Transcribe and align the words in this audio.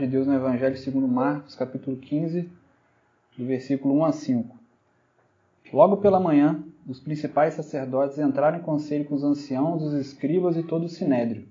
de 0.00 0.06
Deus 0.06 0.26
no 0.26 0.34
Evangelho 0.34 0.78
segundo 0.78 1.06
Marcos, 1.06 1.54
capítulo 1.54 1.94
15, 1.98 2.50
do 3.36 3.44
versículo 3.44 3.94
1 3.96 4.04
a 4.06 4.12
5. 4.12 4.58
Logo 5.74 5.98
pela 5.98 6.18
manhã, 6.18 6.64
os 6.88 6.98
principais 6.98 7.52
sacerdotes 7.52 8.18
entraram 8.18 8.58
em 8.58 8.62
conselho 8.62 9.04
com 9.04 9.14
os 9.14 9.22
anciãos, 9.22 9.82
os 9.82 9.92
escribas 9.92 10.56
e 10.56 10.62
todo 10.62 10.86
o 10.86 10.88
sinédrio. 10.88 11.46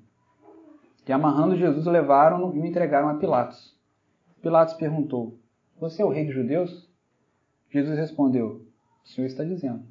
E 1.08 1.14
amarrando 1.14 1.56
Jesus, 1.56 1.86
levaram-no 1.86 2.56
e 2.56 2.60
o 2.60 2.66
entregaram 2.66 3.10
a 3.10 3.16
Pilatos. 3.16 3.76
Pilatos 4.42 4.74
perguntou: 4.74 5.38
Você 5.80 6.02
é 6.02 6.06
o 6.06 6.10
rei 6.10 6.26
dos 6.26 6.34
judeus? 6.34 6.90
Jesus 7.70 8.00
respondeu: 8.00 8.66
O 9.06 9.08
Senhor 9.08 9.28
está 9.28 9.44
dizendo. 9.44 9.84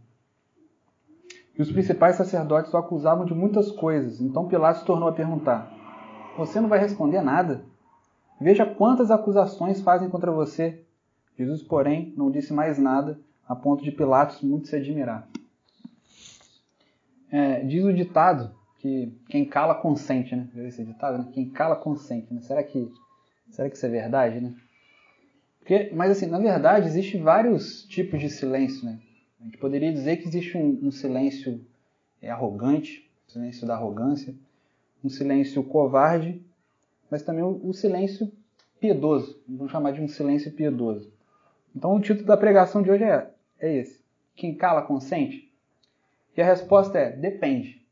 E 1.56 1.62
os 1.62 1.70
principais 1.70 2.16
sacerdotes 2.16 2.74
o 2.74 2.76
acusavam 2.76 3.24
de 3.24 3.34
muitas 3.34 3.70
coisas. 3.70 4.20
Então 4.20 4.48
Pilatos 4.48 4.82
tornou 4.82 5.08
a 5.08 5.12
perguntar: 5.12 5.72
Você 6.36 6.60
não 6.60 6.68
vai 6.68 6.80
responder 6.80 7.20
nada? 7.22 7.64
Veja 8.40 8.64
quantas 8.64 9.10
acusações 9.10 9.80
fazem 9.80 10.08
contra 10.08 10.30
você. 10.30 10.82
Jesus, 11.36 11.62
porém, 11.62 12.12
não 12.16 12.30
disse 12.30 12.52
mais 12.52 12.78
nada, 12.78 13.18
a 13.46 13.54
ponto 13.54 13.82
de 13.82 13.90
Pilatos 13.90 14.40
muito 14.42 14.68
se 14.68 14.76
admirar. 14.76 15.28
É, 17.30 17.62
diz 17.64 17.84
o 17.84 17.92
ditado 17.92 18.54
que 18.78 19.12
quem 19.28 19.44
cala 19.44 19.74
consente, 19.74 20.34
né? 20.34 20.48
Esse 20.56 20.84
ditado, 20.84 21.18
né? 21.18 21.28
Quem 21.32 21.48
cala 21.50 21.76
consente, 21.76 22.32
né? 22.32 22.40
Será 22.40 22.62
que, 22.62 22.90
será 23.50 23.68
que 23.68 23.76
isso 23.76 23.86
é 23.86 23.88
verdade, 23.88 24.40
né? 24.40 24.54
Porque, 25.58 25.90
mas 25.94 26.10
assim, 26.12 26.26
na 26.26 26.38
verdade, 26.38 26.86
existem 26.86 27.20
vários 27.20 27.84
tipos 27.84 28.20
de 28.20 28.30
silêncio, 28.30 28.86
né? 28.86 28.98
A 29.40 29.44
gente 29.44 29.58
poderia 29.58 29.92
dizer 29.92 30.16
que 30.16 30.28
existe 30.28 30.56
um, 30.56 30.78
um 30.82 30.90
silêncio 30.90 31.60
é, 32.22 32.30
arrogante, 32.30 33.08
silêncio 33.26 33.66
da 33.66 33.74
arrogância, 33.74 34.34
um 35.04 35.08
silêncio 35.08 35.62
covarde, 35.62 36.42
mas 37.10 37.22
também 37.22 37.42
o, 37.42 37.60
o 37.64 37.72
silêncio 37.72 38.30
piedoso. 38.80 39.40
Vamos 39.48 39.72
chamar 39.72 39.92
de 39.92 40.00
um 40.00 40.08
silêncio 40.08 40.52
piedoso. 40.52 41.12
Então 41.74 41.94
o 41.94 42.00
título 42.00 42.26
da 42.26 42.36
pregação 42.36 42.82
de 42.82 42.90
hoje 42.90 43.04
é, 43.04 43.30
é 43.58 43.76
esse. 43.76 44.00
Quem 44.34 44.54
cala 44.54 44.82
consente? 44.82 45.52
E 46.36 46.40
a 46.40 46.44
resposta 46.44 46.98
é 46.98 47.10
depende. 47.10 47.84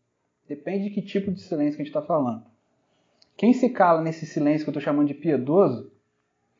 Depende 0.49 0.85
de 0.85 0.91
que 0.91 1.03
tipo 1.03 1.33
de 1.33 1.41
silêncio 1.41 1.77
que 1.77 1.83
a 1.83 1.85
gente 1.85 1.95
está 1.95 2.03
falando. 2.03 2.45
Quem 3.37 3.53
se 3.53 3.69
cala 3.71 4.01
nesse 4.01 4.25
silêncio 4.25 4.65
que 4.65 4.71
eu 4.71 4.73
estou 4.73 4.83
chamando 4.83 5.09
de 5.09 5.15
piedoso, 5.15 5.91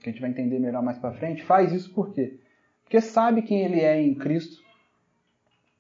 que 0.01 0.09
a 0.09 0.13
gente 0.13 0.21
vai 0.21 0.31
entender 0.31 0.59
melhor 0.59 0.83
mais 0.83 0.99
para 0.99 1.15
frente, 1.15 1.45
faz 1.45 1.73
isso 1.73 1.93
por 1.95 2.13
quê? 2.13 2.39
Porque 2.83 3.01
sabe 3.01 3.43
quem 3.43 3.65
ele 3.65 3.81
é 3.81 4.01
em 4.01 4.15
Cristo, 4.15 4.63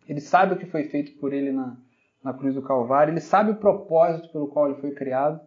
ele 0.09 0.21
sabe 0.21 0.55
o 0.55 0.57
que 0.57 0.67
foi 0.67 0.85
feito 0.85 1.13
por 1.19 1.33
ele 1.33 1.53
na, 1.53 1.77
na 2.23 2.33
cruz 2.33 2.55
do 2.55 2.63
Calvário, 2.63 3.13
ele 3.13 3.21
sabe 3.21 3.51
o 3.51 3.57
propósito 3.57 4.29
pelo 4.31 4.49
qual 4.49 4.71
ele 4.71 4.81
foi 4.81 4.93
criado, 4.93 5.41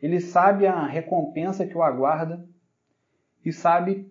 ele 0.00 0.20
sabe 0.20 0.66
a 0.66 0.86
recompensa 0.86 1.66
que 1.66 1.76
o 1.76 1.82
aguarda 1.82 2.46
e 3.44 3.52
sabe 3.52 4.10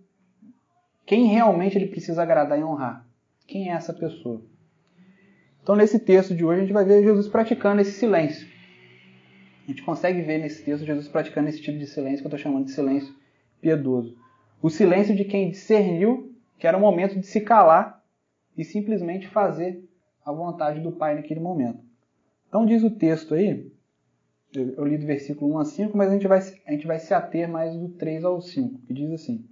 quem 1.06 1.28
realmente 1.28 1.78
ele 1.78 1.88
precisa 1.88 2.24
agradar 2.24 2.60
e 2.60 2.64
honrar. 2.64 3.08
Quem 3.48 3.70
é 3.70 3.74
essa 3.74 3.94
pessoa? 3.94 4.42
Então, 5.62 5.76
nesse 5.76 6.00
texto 6.00 6.36
de 6.36 6.44
hoje, 6.44 6.60
a 6.60 6.64
gente 6.64 6.74
vai 6.74 6.86
ver 6.86 7.04
Jesus 7.04 7.28
praticando 7.28 7.82
esse 7.82 7.92
silêncio. 7.92 8.48
A 9.64 9.68
gente 9.68 9.84
consegue 9.84 10.22
ver 10.22 10.40
nesse 10.40 10.64
texto 10.64 10.86
Jesus 10.86 11.08
praticando 11.08 11.50
esse 11.50 11.62
tipo 11.62 11.78
de 11.78 11.88
silêncio 11.88 12.20
que 12.20 12.26
eu 12.26 12.36
estou 12.36 12.40
chamando 12.40 12.66
de 12.66 12.72
silêncio 12.72 13.14
piedoso. 13.60 14.16
O 14.62 14.70
silêncio 14.70 15.16
de 15.16 15.26
quem 15.26 15.50
discerniu 15.50 16.36
que 16.58 16.68
era 16.68 16.78
o 16.78 16.82
momento 16.82 17.20
de 17.20 17.26
se 17.26 17.42
calar 17.42 18.04
e 18.58 18.64
simplesmente 18.64 19.28
fazer 19.28 19.84
a 20.26 20.32
vontade 20.32 20.80
do 20.80 20.92
Pai 20.92 21.16
naquele 21.16 21.40
momento. 21.40 21.84
Então 22.48 22.66
diz 22.66 22.84
o 22.84 22.90
texto 22.90 23.34
aí, 23.34 23.72
eu 24.60 24.86
li 24.86 24.98
do 24.98 25.06
versículo 25.06 25.54
1 25.56 25.60
a 25.60 25.66
5, 25.66 25.98
mas 25.98 26.10
a 26.10 26.14
gente 26.14 26.28
vai, 26.28 26.40
a 26.40 26.72
gente 26.72 26.88
vai 26.88 27.00
se 27.00 27.14
ater 27.14 27.50
mais 27.50 27.76
do 27.76 27.90
3 27.90 28.24
ao 28.24 28.42
5, 28.42 28.80
que 28.88 28.94
diz 28.94 29.12
assim: 29.12 29.46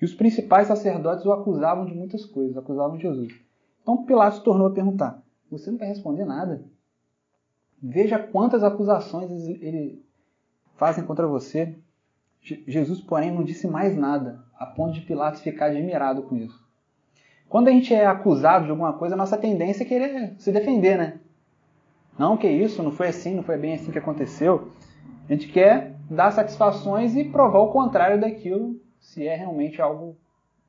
E 0.00 0.04
os 0.04 0.14
principais 0.14 0.68
sacerdotes 0.68 1.24
o 1.24 1.32
acusavam 1.32 1.86
de 1.86 1.94
muitas 1.94 2.24
coisas, 2.24 2.56
acusavam 2.56 2.98
Jesus. 2.98 3.32
Então 3.82 4.04
Pilatos 4.04 4.40
tornou 4.40 4.66
a 4.66 4.72
perguntar: 4.72 5.22
Você 5.50 5.70
não 5.70 5.78
vai 5.78 5.88
responder 5.88 6.24
nada? 6.24 6.64
Veja 7.82 8.18
quantas 8.18 8.62
acusações 8.62 9.30
ele 9.30 10.04
fazem 10.76 11.04
contra 11.04 11.26
você. 11.26 11.76
Jesus, 12.40 13.00
porém, 13.00 13.30
não 13.30 13.44
disse 13.44 13.68
mais 13.68 13.96
nada, 13.96 14.44
a 14.58 14.66
ponto 14.66 14.94
de 14.94 15.00
Pilatos 15.02 15.40
ficar 15.40 15.66
admirado 15.66 16.22
com 16.22 16.36
isso. 16.36 16.60
Quando 17.48 17.68
a 17.68 17.70
gente 17.70 17.92
é 17.92 18.06
acusado 18.06 18.64
de 18.64 18.70
alguma 18.70 18.94
coisa, 18.94 19.14
a 19.14 19.18
nossa 19.18 19.36
tendência 19.36 19.84
é 19.84 19.86
querer 19.86 20.34
se 20.38 20.50
defender, 20.50 20.96
né? 20.96 21.20
Não, 22.18 22.36
que 22.36 22.48
isso, 22.48 22.82
não 22.82 22.92
foi 22.92 23.08
assim, 23.08 23.34
não 23.34 23.42
foi 23.42 23.56
bem 23.56 23.74
assim 23.74 23.90
que 23.90 23.98
aconteceu. 23.98 24.70
A 25.28 25.32
gente 25.32 25.48
quer 25.48 25.94
dar 26.10 26.30
satisfações 26.30 27.16
e 27.16 27.24
provar 27.24 27.60
o 27.60 27.72
contrário 27.72 28.20
daquilo, 28.20 28.76
se 29.00 29.26
é 29.26 29.34
realmente 29.34 29.80
algo 29.80 30.16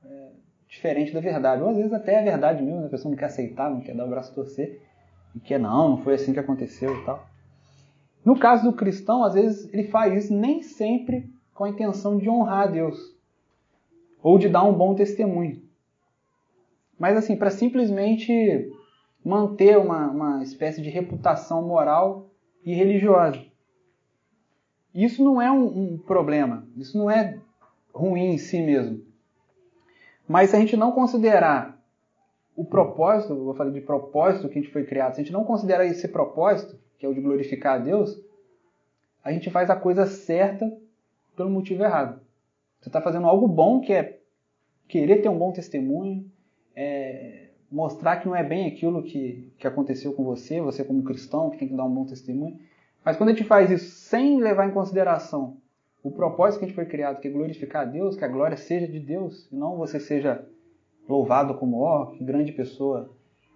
é, 0.06 0.30
diferente 0.68 1.14
da 1.14 1.20
verdade. 1.20 1.62
Ou 1.62 1.70
às 1.70 1.78
vezes 1.78 1.94
até 1.94 2.16
é 2.16 2.24
verdade 2.24 2.64
mesmo, 2.64 2.86
a 2.86 2.90
pessoa 2.90 3.12
não 3.12 3.18
quer 3.18 3.26
aceitar, 3.26 3.70
não 3.70 3.82
quer 3.82 3.96
dar 3.96 4.06
o 4.06 4.10
braço 4.10 4.32
a 4.32 4.36
torcer, 4.36 4.82
e 5.36 5.40
quer 5.40 5.60
não, 5.60 5.90
não 5.90 5.98
foi 5.98 6.14
assim 6.16 6.34
que 6.34 6.40
aconteceu 6.40 6.96
e 6.96 7.06
tal. 7.06 7.28
No 8.24 8.40
caso 8.40 8.64
do 8.64 8.74
cristão, 8.74 9.24
às 9.24 9.34
vezes 9.34 9.72
ele 9.74 9.84
faz 9.84 10.26
isso 10.26 10.34
nem 10.34 10.62
sempre 10.62 11.30
com 11.54 11.66
a 11.66 11.70
intenção 11.70 12.18
de 12.18 12.30
honrar 12.30 12.68
a 12.68 12.68
Deus 12.68 13.14
ou 14.22 14.40
de 14.40 14.48
dar 14.48 14.64
um 14.64 14.74
bom 14.74 14.96
testemunho 14.96 15.62
mas 17.04 17.18
assim, 17.18 17.36
para 17.36 17.50
simplesmente 17.50 18.72
manter 19.24 19.78
uma, 19.78 20.08
uma 20.10 20.44
espécie 20.44 20.82
de 20.82 20.90
reputação 20.90 21.62
moral 21.66 22.30
e 22.66 22.74
religiosa. 22.74 23.42
Isso 24.94 25.24
não 25.24 25.42
é 25.42 25.52
um, 25.52 25.94
um 25.94 25.98
problema, 25.98 26.68
isso 26.78 26.98
não 26.98 27.10
é 27.10 27.40
ruim 27.94 28.34
em 28.34 28.38
si 28.38 28.62
mesmo. 28.62 29.04
Mas 30.28 30.50
se 30.50 30.56
a 30.56 30.60
gente 30.60 30.78
não 30.78 30.92
considerar 30.92 31.82
o 32.56 32.64
propósito, 32.64 33.34
eu 33.34 33.44
vou 33.44 33.56
falar 33.56 33.72
de 33.72 33.82
propósito 33.82 34.48
que 34.48 34.60
a 34.60 34.62
gente 34.62 34.72
foi 34.72 34.86
criado, 34.86 35.16
se 35.16 35.22
a 35.22 35.24
gente 35.24 35.34
não 35.34 35.44
considerar 35.44 35.86
esse 35.86 36.08
propósito, 36.08 36.78
que 36.98 37.06
é 37.06 37.10
o 37.10 37.14
de 37.14 37.22
glorificar 37.22 37.76
a 37.76 37.84
Deus, 37.84 38.22
a 39.24 39.32
gente 39.32 39.50
faz 39.50 39.70
a 39.70 39.76
coisa 39.76 40.06
certa 40.06 40.72
pelo 41.36 41.50
motivo 41.50 41.84
errado. 41.84 42.22
Você 42.80 42.90
está 42.90 43.02
fazendo 43.02 43.28
algo 43.28 43.48
bom, 43.48 43.80
que 43.80 43.94
é 43.94 44.20
querer 44.88 45.22
ter 45.22 45.30
um 45.30 45.38
bom 45.38 45.52
testemunho, 45.52 46.30
é, 46.76 47.43
mostrar 47.74 48.18
que 48.18 48.28
não 48.28 48.36
é 48.36 48.44
bem 48.44 48.68
aquilo 48.68 49.02
que, 49.02 49.52
que 49.58 49.66
aconteceu 49.66 50.14
com 50.14 50.24
você, 50.24 50.62
você 50.62 50.84
como 50.84 51.04
cristão, 51.04 51.50
que 51.50 51.58
tem 51.58 51.68
que 51.68 51.76
dar 51.76 51.86
um 51.86 51.94
bom 51.94 52.06
testemunho. 52.06 52.60
Mas 53.04 53.18
quando 53.18 53.30
a 53.30 53.34
gente 53.34 53.44
faz 53.44 53.72
isso 53.72 53.90
sem 53.90 54.40
levar 54.40 54.70
em 54.70 54.74
consideração 54.74 55.58
o 56.04 56.12
propósito 56.12 56.60
que 56.60 56.66
a 56.66 56.68
gente 56.68 56.76
foi 56.76 56.86
criado, 56.86 57.20
que 57.20 57.28
é 57.28 57.32
glorificar 57.32 57.82
a 57.82 57.86
Deus, 57.86 58.16
que 58.16 58.24
a 58.24 58.28
glória 58.28 58.58
seja 58.58 58.88
de 58.88 59.00
Deus, 59.00 59.50
e 59.52 59.56
não 59.56 59.78
você 59.78 60.00
seja 60.00 60.46
louvado 61.10 61.56
como, 61.56 61.80
ó, 61.80 62.14
grande 62.22 62.52
pessoa 62.52 63.10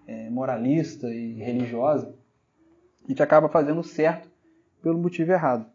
é, 0.08 0.30
moralista 0.32 1.08
e 1.14 1.34
religiosa, 1.34 2.16
a 3.06 3.08
gente 3.08 3.22
acaba 3.22 3.48
fazendo 3.50 3.84
certo 3.84 4.28
pelo 4.82 4.98
motivo 4.98 5.32
errado. 5.32 5.66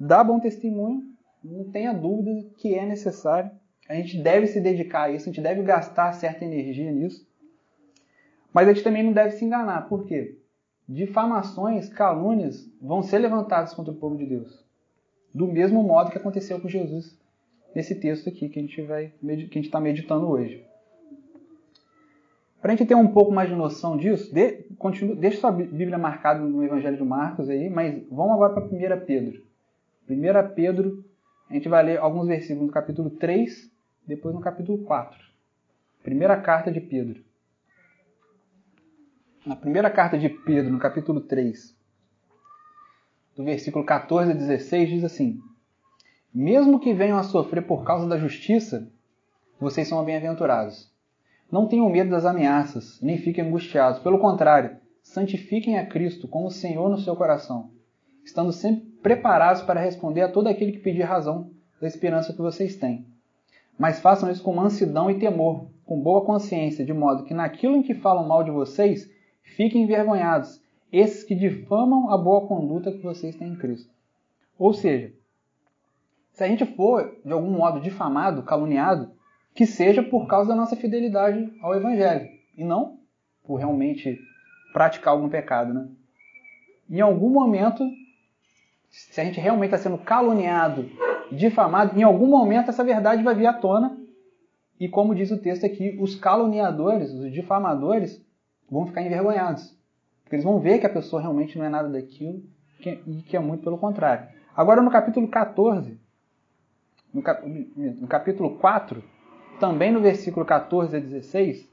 Dá 0.00 0.24
bom 0.24 0.40
testemunho, 0.40 1.04
não 1.44 1.70
tenha 1.70 1.92
dúvida 1.92 2.48
que 2.56 2.74
é 2.74 2.84
necessário, 2.84 3.50
a 3.88 3.94
gente 3.94 4.18
deve 4.20 4.46
se 4.48 4.60
dedicar 4.60 5.04
a 5.04 5.10
isso, 5.10 5.28
a 5.28 5.32
gente 5.32 5.42
deve 5.42 5.62
gastar 5.62 6.12
certa 6.14 6.44
energia 6.44 6.90
nisso. 6.90 7.30
Mas 8.52 8.68
a 8.68 8.72
gente 8.72 8.84
também 8.84 9.02
não 9.02 9.12
deve 9.12 9.32
se 9.32 9.44
enganar. 9.44 9.88
Por 9.88 10.06
quê? 10.06 10.38
Difamações, 10.88 11.88
calúnias 11.88 12.68
vão 12.80 13.02
ser 13.02 13.18
levantadas 13.18 13.72
contra 13.72 13.92
o 13.92 13.96
povo 13.96 14.16
de 14.16 14.26
Deus. 14.26 14.62
Do 15.34 15.46
mesmo 15.46 15.82
modo 15.82 16.10
que 16.10 16.18
aconteceu 16.18 16.60
com 16.60 16.68
Jesus 16.68 17.18
nesse 17.74 17.94
texto 17.94 18.28
aqui 18.28 18.48
que 18.48 18.58
a 18.58 18.62
gente 18.62 18.82
vai 18.82 19.12
que 19.20 19.30
a 19.30 19.34
gente 19.34 19.60
está 19.60 19.80
meditando 19.80 20.28
hoje. 20.28 20.64
Para 22.60 22.72
a 22.72 22.76
gente 22.76 22.86
ter 22.86 22.94
um 22.94 23.08
pouco 23.08 23.32
mais 23.32 23.48
de 23.48 23.56
noção 23.56 23.96
disso, 23.96 24.32
de, 24.32 24.64
continue, 24.78 25.16
deixa 25.16 25.40
sua 25.40 25.50
Bíblia 25.50 25.98
marcada 25.98 26.40
no 26.40 26.62
Evangelho 26.62 26.96
de 26.96 27.02
Marcos 27.02 27.48
aí, 27.48 27.68
mas 27.68 28.06
vamos 28.08 28.34
agora 28.34 28.52
para 28.52 28.64
1 28.64 29.04
Pedro. 29.04 29.42
1 30.08 30.54
Pedro, 30.54 31.04
a 31.50 31.54
gente 31.54 31.68
vai 31.68 31.82
ler 31.82 31.98
alguns 31.98 32.28
versículos 32.28 32.68
do 32.68 32.72
capítulo 32.72 33.10
3 33.10 33.68
depois 34.06 34.34
no 34.34 34.40
capítulo 34.40 34.78
4. 34.84 35.18
Primeira 36.04 36.36
carta 36.36 36.70
de 36.70 36.80
Pedro. 36.80 37.24
Na 39.44 39.56
primeira 39.56 39.90
carta 39.90 40.16
de 40.16 40.28
Pedro, 40.28 40.70
no 40.70 40.78
capítulo 40.78 41.20
3, 41.20 41.76
do 43.36 43.42
versículo 43.42 43.84
14 43.84 44.30
a 44.30 44.34
16, 44.34 44.88
diz 44.88 45.04
assim: 45.04 45.40
Mesmo 46.32 46.78
que 46.78 46.94
venham 46.94 47.18
a 47.18 47.24
sofrer 47.24 47.66
por 47.66 47.84
causa 47.84 48.08
da 48.08 48.16
justiça, 48.16 48.88
vocês 49.58 49.88
são 49.88 50.04
bem-aventurados. 50.04 50.90
Não 51.50 51.66
tenham 51.66 51.90
medo 51.90 52.10
das 52.10 52.24
ameaças, 52.24 53.00
nem 53.02 53.18
fiquem 53.18 53.44
angustiados. 53.44 54.00
Pelo 54.00 54.20
contrário, 54.20 54.76
santifiquem 55.02 55.78
a 55.78 55.86
Cristo 55.86 56.28
como 56.28 56.50
Senhor 56.50 56.88
no 56.88 56.98
seu 56.98 57.16
coração, 57.16 57.70
estando 58.24 58.52
sempre 58.52 58.86
preparados 59.02 59.62
para 59.62 59.80
responder 59.80 60.22
a 60.22 60.30
todo 60.30 60.46
aquele 60.46 60.72
que 60.72 60.78
pedir 60.78 61.02
razão 61.02 61.50
da 61.80 61.88
esperança 61.88 62.32
que 62.32 62.38
vocês 62.38 62.76
têm 62.76 63.04
mas 63.78 64.00
façam 64.00 64.30
isso 64.30 64.42
com 64.42 64.54
mansidão 64.54 65.10
e 65.10 65.18
temor, 65.18 65.66
com 65.84 66.00
boa 66.00 66.24
consciência, 66.24 66.84
de 66.84 66.92
modo 66.92 67.24
que 67.24 67.34
naquilo 67.34 67.76
em 67.76 67.82
que 67.82 67.94
falam 67.94 68.26
mal 68.26 68.44
de 68.44 68.50
vocês, 68.50 69.10
fiquem 69.42 69.82
envergonhados, 69.82 70.62
esses 70.92 71.24
que 71.24 71.34
difamam 71.34 72.10
a 72.10 72.18
boa 72.18 72.46
conduta 72.46 72.92
que 72.92 73.02
vocês 73.02 73.36
têm 73.36 73.48
em 73.48 73.56
Cristo. 73.56 73.90
Ou 74.58 74.72
seja, 74.72 75.12
se 76.32 76.44
a 76.44 76.48
gente 76.48 76.64
for 76.64 77.18
de 77.24 77.32
algum 77.32 77.50
modo 77.50 77.80
difamado, 77.80 78.42
caluniado, 78.42 79.10
que 79.54 79.66
seja 79.66 80.02
por 80.02 80.26
causa 80.26 80.50
da 80.50 80.56
nossa 80.56 80.76
fidelidade 80.76 81.52
ao 81.60 81.74
Evangelho 81.74 82.28
e 82.56 82.64
não 82.64 82.98
por 83.44 83.56
realmente 83.56 84.18
praticar 84.72 85.12
algum 85.12 85.28
pecado, 85.28 85.74
né? 85.74 85.88
Em 86.88 87.00
algum 87.00 87.28
momento, 87.28 87.84
se 88.88 89.20
a 89.20 89.24
gente 89.24 89.40
realmente 89.40 89.74
está 89.74 89.78
sendo 89.78 89.98
caluniado, 89.98 90.90
difamado, 91.30 91.98
em 91.98 92.02
algum 92.02 92.26
momento 92.26 92.68
essa 92.68 92.84
verdade 92.84 93.22
vai 93.22 93.34
vir 93.34 93.46
à 93.46 93.52
tona 93.52 93.98
e 94.78 94.88
como 94.88 95.14
diz 95.14 95.30
o 95.30 95.38
texto 95.38 95.64
aqui, 95.64 95.96
os 96.00 96.14
caluniadores, 96.14 97.12
os 97.12 97.32
difamadores, 97.32 98.24
vão 98.72 98.86
ficar 98.86 99.02
envergonhados. 99.02 99.76
Porque 100.22 100.36
eles 100.36 100.44
vão 100.44 100.58
ver 100.58 100.78
que 100.78 100.86
a 100.86 100.92
pessoa 100.92 101.20
realmente 101.20 101.58
não 101.58 101.64
é 101.64 101.68
nada 101.68 101.90
daquilo 101.90 102.42
e 103.06 103.22
que 103.22 103.36
é 103.36 103.40
muito 103.40 103.62
pelo 103.62 103.76
contrário. 103.76 104.26
Agora 104.56 104.80
no 104.80 104.90
capítulo 104.90 105.28
14, 105.28 106.00
no, 107.12 107.22
cap, 107.22 107.46
no 107.46 108.08
capítulo 108.08 108.56
4, 108.56 109.04
também 109.60 109.92
no 109.92 110.00
versículo 110.00 110.46
14 110.46 110.96
a 110.96 111.00
16, 111.00 111.68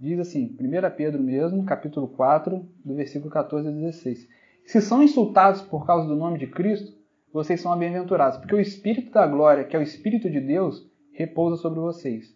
diz 0.00 0.18
assim, 0.18 0.56
1 0.58 0.96
Pedro 0.96 1.22
mesmo, 1.22 1.64
capítulo 1.64 2.08
4, 2.08 2.66
do 2.84 2.94
versículo 2.94 3.30
14 3.30 3.68
a 3.68 3.70
16. 3.70 4.26
Se 4.64 4.80
são 4.80 5.02
insultados 5.02 5.60
por 5.60 5.86
causa 5.86 6.08
do 6.08 6.16
nome 6.16 6.38
de 6.38 6.46
Cristo, 6.46 6.96
vocês 7.32 7.60
são 7.60 7.76
bem-aventurados, 7.78 8.38
porque 8.38 8.54
o 8.54 8.60
Espírito 8.60 9.12
da 9.12 9.26
glória, 9.26 9.64
que 9.64 9.76
é 9.76 9.78
o 9.78 9.82
Espírito 9.82 10.30
de 10.30 10.40
Deus, 10.40 10.88
repousa 11.12 11.56
sobre 11.56 11.80
vocês. 11.80 12.34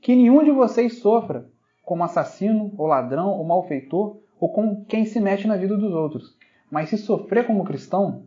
Que 0.00 0.16
nenhum 0.16 0.42
de 0.42 0.50
vocês 0.50 0.98
sofra 0.98 1.48
como 1.88 2.04
assassino, 2.04 2.70
ou 2.76 2.86
ladrão, 2.86 3.30
ou 3.30 3.42
malfeitor, 3.46 4.18
ou 4.38 4.52
como 4.52 4.84
quem 4.84 5.06
se 5.06 5.18
mete 5.18 5.46
na 5.46 5.56
vida 5.56 5.74
dos 5.74 5.94
outros. 5.94 6.36
Mas 6.70 6.90
se 6.90 6.98
sofrer 6.98 7.46
como 7.46 7.64
cristão, 7.64 8.24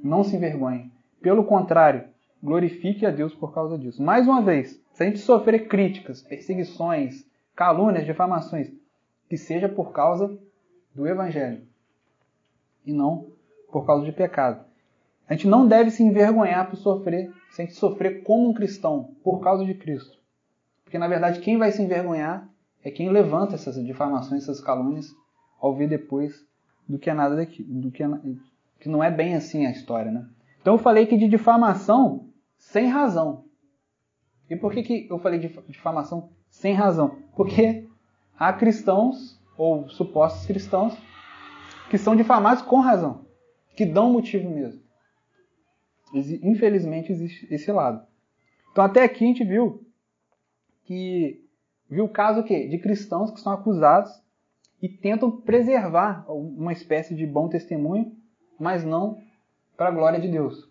não 0.00 0.22
se 0.22 0.36
envergonhe. 0.36 0.92
Pelo 1.20 1.42
contrário, 1.42 2.04
glorifique 2.40 3.04
a 3.04 3.10
Deus 3.10 3.34
por 3.34 3.52
causa 3.52 3.76
disso. 3.76 4.00
Mais 4.00 4.28
uma 4.28 4.40
vez, 4.40 4.80
se 4.92 5.02
a 5.02 5.06
gente 5.06 5.18
sofrer 5.18 5.66
críticas, 5.66 6.22
perseguições, 6.22 7.26
calúnias, 7.56 8.06
difamações, 8.06 8.70
que 9.28 9.36
seja 9.36 9.68
por 9.68 9.90
causa 9.90 10.38
do 10.94 11.04
Evangelho 11.04 11.62
e 12.86 12.92
não 12.92 13.26
por 13.72 13.84
causa 13.84 14.04
de 14.04 14.12
pecado. 14.12 14.64
A 15.28 15.32
gente 15.32 15.48
não 15.48 15.66
deve 15.66 15.90
se 15.90 16.04
envergonhar 16.04 16.70
por 16.70 16.76
sofrer, 16.76 17.32
se 17.50 17.60
a 17.60 17.64
gente 17.64 17.76
sofrer 17.76 18.22
como 18.22 18.48
um 18.48 18.54
cristão, 18.54 19.16
por 19.24 19.40
causa 19.40 19.64
de 19.64 19.74
Cristo. 19.74 20.16
Porque 20.84 20.96
na 20.96 21.08
verdade 21.08 21.40
quem 21.40 21.58
vai 21.58 21.72
se 21.72 21.82
envergonhar 21.82 22.48
é 22.82 22.90
quem 22.90 23.10
levanta 23.10 23.54
essas 23.54 23.82
difamações, 23.84 24.42
essas 24.42 24.60
calúnias, 24.60 25.14
ao 25.60 25.74
ver 25.74 25.88
depois 25.88 26.44
do 26.88 26.98
que 26.98 27.10
é 27.10 27.14
nada 27.14 27.36
daqui, 27.36 27.62
do 27.62 27.90
que, 27.90 28.02
é, 28.02 28.08
que 28.78 28.88
não 28.88 29.02
é 29.04 29.10
bem 29.10 29.34
assim 29.34 29.66
a 29.66 29.70
história, 29.70 30.10
né? 30.10 30.26
Então 30.60 30.74
eu 30.74 30.78
falei 30.78 31.06
que 31.06 31.16
de 31.16 31.28
difamação 31.28 32.28
sem 32.58 32.86
razão. 32.88 33.44
E 34.48 34.56
por 34.56 34.72
que, 34.72 34.82
que 34.82 35.06
eu 35.08 35.18
falei 35.18 35.38
de 35.38 35.48
difamação 35.68 36.30
sem 36.48 36.74
razão? 36.74 37.18
Porque 37.36 37.88
há 38.38 38.52
cristãos, 38.52 39.40
ou 39.56 39.88
supostos 39.88 40.46
cristãos, 40.46 40.96
que 41.88 41.98
são 41.98 42.16
difamados 42.16 42.62
com 42.62 42.80
razão, 42.80 43.26
que 43.76 43.86
dão 43.86 44.12
motivo 44.12 44.48
mesmo. 44.50 44.82
Infelizmente 46.12 47.12
existe 47.12 47.46
esse 47.52 47.70
lado. 47.70 48.04
Então 48.72 48.82
até 48.82 49.02
aqui 49.04 49.24
a 49.24 49.26
gente 49.28 49.44
viu 49.44 49.86
que 50.84 51.44
viu 51.90 52.04
o 52.04 52.08
caso 52.08 52.42
quê? 52.44 52.68
de 52.68 52.78
cristãos 52.78 53.30
que 53.30 53.40
são 53.40 53.52
acusados 53.52 54.10
e 54.80 54.88
tentam 54.88 55.30
preservar 55.30 56.24
uma 56.28 56.72
espécie 56.72 57.14
de 57.14 57.26
bom 57.26 57.48
testemunho, 57.48 58.12
mas 58.58 58.84
não 58.84 59.18
para 59.76 59.88
a 59.88 59.92
glória 59.92 60.20
de 60.20 60.28
Deus. 60.28 60.68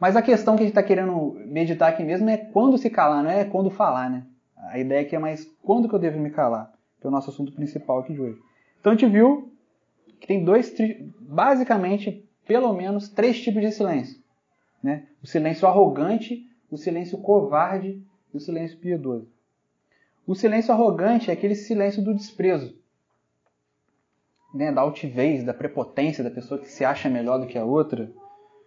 Mas 0.00 0.16
a 0.16 0.22
questão 0.22 0.56
que 0.56 0.62
a 0.62 0.66
gente 0.66 0.72
está 0.72 0.82
querendo 0.82 1.32
meditar 1.46 1.90
aqui 1.90 2.02
mesmo 2.02 2.28
é 2.28 2.36
quando 2.36 2.76
se 2.76 2.90
calar, 2.90 3.22
não 3.22 3.30
é 3.30 3.44
quando 3.44 3.70
falar, 3.70 4.10
né? 4.10 4.26
A 4.56 4.78
ideia 4.78 5.02
aqui 5.02 5.14
é 5.14 5.18
mais 5.18 5.44
quando 5.62 5.88
que 5.88 5.94
eu 5.94 5.98
devo 5.98 6.18
me 6.18 6.30
calar, 6.30 6.72
que 7.00 7.06
é 7.06 7.08
o 7.08 7.12
nosso 7.12 7.30
assunto 7.30 7.52
principal 7.52 8.00
aqui 8.00 8.12
de 8.12 8.20
hoje. 8.20 8.38
Então 8.80 8.92
a 8.92 8.96
gente 8.96 9.10
viu 9.10 9.52
que 10.20 10.26
tem 10.26 10.44
dois, 10.44 10.74
basicamente, 11.20 12.24
pelo 12.46 12.72
menos 12.72 13.08
três 13.08 13.40
tipos 13.40 13.60
de 13.60 13.70
silêncio. 13.72 14.20
Né? 14.82 15.06
O 15.22 15.26
silêncio 15.26 15.66
arrogante, 15.66 16.46
o 16.70 16.76
silêncio 16.76 17.18
covarde 17.18 18.02
e 18.32 18.36
o 18.36 18.40
silêncio 18.40 18.78
piedoso. 18.78 19.28
O 20.26 20.34
silêncio 20.34 20.72
arrogante 20.72 21.30
é 21.30 21.32
aquele 21.32 21.54
silêncio 21.54 22.02
do 22.02 22.12
desprezo, 22.12 22.76
né? 24.52 24.72
da 24.72 24.80
altivez, 24.80 25.44
da 25.44 25.54
prepotência 25.54 26.24
da 26.24 26.30
pessoa 26.30 26.60
que 26.60 26.68
se 26.68 26.84
acha 26.84 27.08
melhor 27.08 27.38
do 27.38 27.46
que 27.46 27.56
a 27.56 27.64
outra. 27.64 28.10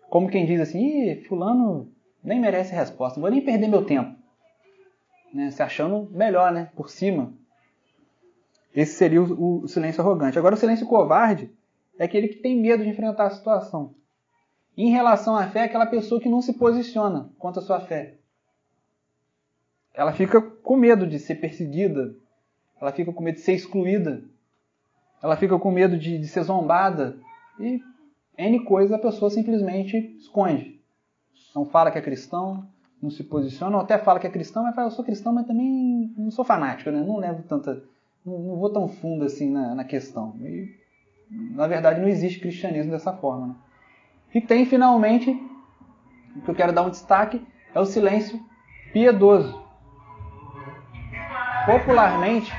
Como 0.10 0.30
quem 0.30 0.46
diz 0.46 0.62
assim, 0.62 0.80
Ih, 0.80 1.24
fulano 1.26 1.92
nem 2.24 2.40
merece 2.40 2.74
resposta, 2.74 3.20
não 3.20 3.24
vou 3.24 3.32
nem 3.32 3.44
perder 3.44 3.68
meu 3.68 3.84
tempo. 3.84 4.18
Né? 5.34 5.52
Se 5.52 5.62
achando 5.62 6.10
melhor, 6.12 6.52
né? 6.52 6.72
Por 6.76 6.90
cima. 6.90 7.34
Esse 8.74 8.94
seria 8.94 9.22
o, 9.22 9.64
o 9.64 9.68
silêncio 9.68 10.02
arrogante. 10.02 10.40
Agora, 10.40 10.56
o 10.56 10.58
silêncio 10.58 10.88
covarde 10.88 11.52
é 11.98 12.06
aquele 12.06 12.30
que 12.30 12.38
tem 12.38 12.60
medo 12.60 12.84
de 12.84 12.90
enfrentar 12.90 13.26
a 13.26 13.32
situação. 13.32 13.94
Em 14.78 14.92
relação 14.92 15.36
à 15.36 15.48
fé, 15.48 15.60
é 15.60 15.64
aquela 15.64 15.86
pessoa 15.86 16.22
que 16.22 16.30
não 16.30 16.42
se 16.42 16.54
posiciona 16.54 17.30
contra 17.38 17.62
a 17.62 17.66
sua 17.66 17.82
fé. 17.82 18.16
Ela 19.94 20.14
fica 20.14 20.42
com 20.64 20.76
medo 20.76 21.08
de 21.08 21.20
ser 21.20 21.36
perseguida, 21.36 22.14
ela 22.80 22.92
fica 22.92 23.12
com 23.12 23.24
medo 23.24 23.36
de 23.36 23.42
ser 23.42 23.54
excluída, 23.54 24.24
ela 25.22 25.36
fica 25.36 25.58
com 25.60 25.72
medo 25.72 25.98
de, 25.98 26.18
de 26.18 26.28
ser 26.28 26.44
zombada 26.44 27.18
e 27.60 27.82
N 28.38 28.64
coisas 28.64 28.94
a 28.94 29.00
pessoa 29.00 29.30
simplesmente 29.30 29.98
esconde. 30.18 30.80
Não 31.54 31.66
fala 31.66 31.92
que 31.92 31.98
é 31.98 32.02
cristão, 32.02 32.66
não 33.02 33.10
se 33.10 33.24
posiciona, 33.24 33.76
ou 33.76 33.84
até 33.84 33.98
fala 33.98 34.20
que 34.20 34.28
é 34.28 34.30
cristão, 34.30 34.64
mas 34.64 34.76
fala, 34.76 34.88
eu 34.88 34.92
sou 34.92 35.04
cristão, 35.04 35.34
mas 35.34 35.46
também 35.46 36.14
não 36.18 36.32
sou 36.32 36.46
fanático, 36.46 36.90
né? 36.90 37.02
não 37.02 37.18
levo 37.18 37.44
tanta. 37.44 37.84
Não, 38.26 38.38
não 38.40 38.56
vou 38.58 38.70
tão 38.70 38.88
fundo 38.88 39.26
assim 39.26 39.50
na, 39.50 39.76
na 39.76 39.84
questão. 39.84 40.36
E, 40.42 40.74
na 41.30 41.68
verdade, 41.68 42.00
não 42.00 42.08
existe 42.08 42.40
cristianismo 42.40 42.92
dessa 42.92 43.14
forma. 43.14 43.48
Né? 43.48 43.56
E 44.36 44.42
tem 44.42 44.66
finalmente, 44.66 45.32
o 46.36 46.42
que 46.42 46.52
eu 46.52 46.56
quero 46.56 46.74
dar 46.74 46.84
um 46.84 46.90
destaque, 46.90 47.46
é 47.74 47.80
o 47.80 47.86
silêncio 47.86 48.40
piedoso. 48.92 49.69
Popularmente, 51.70 52.52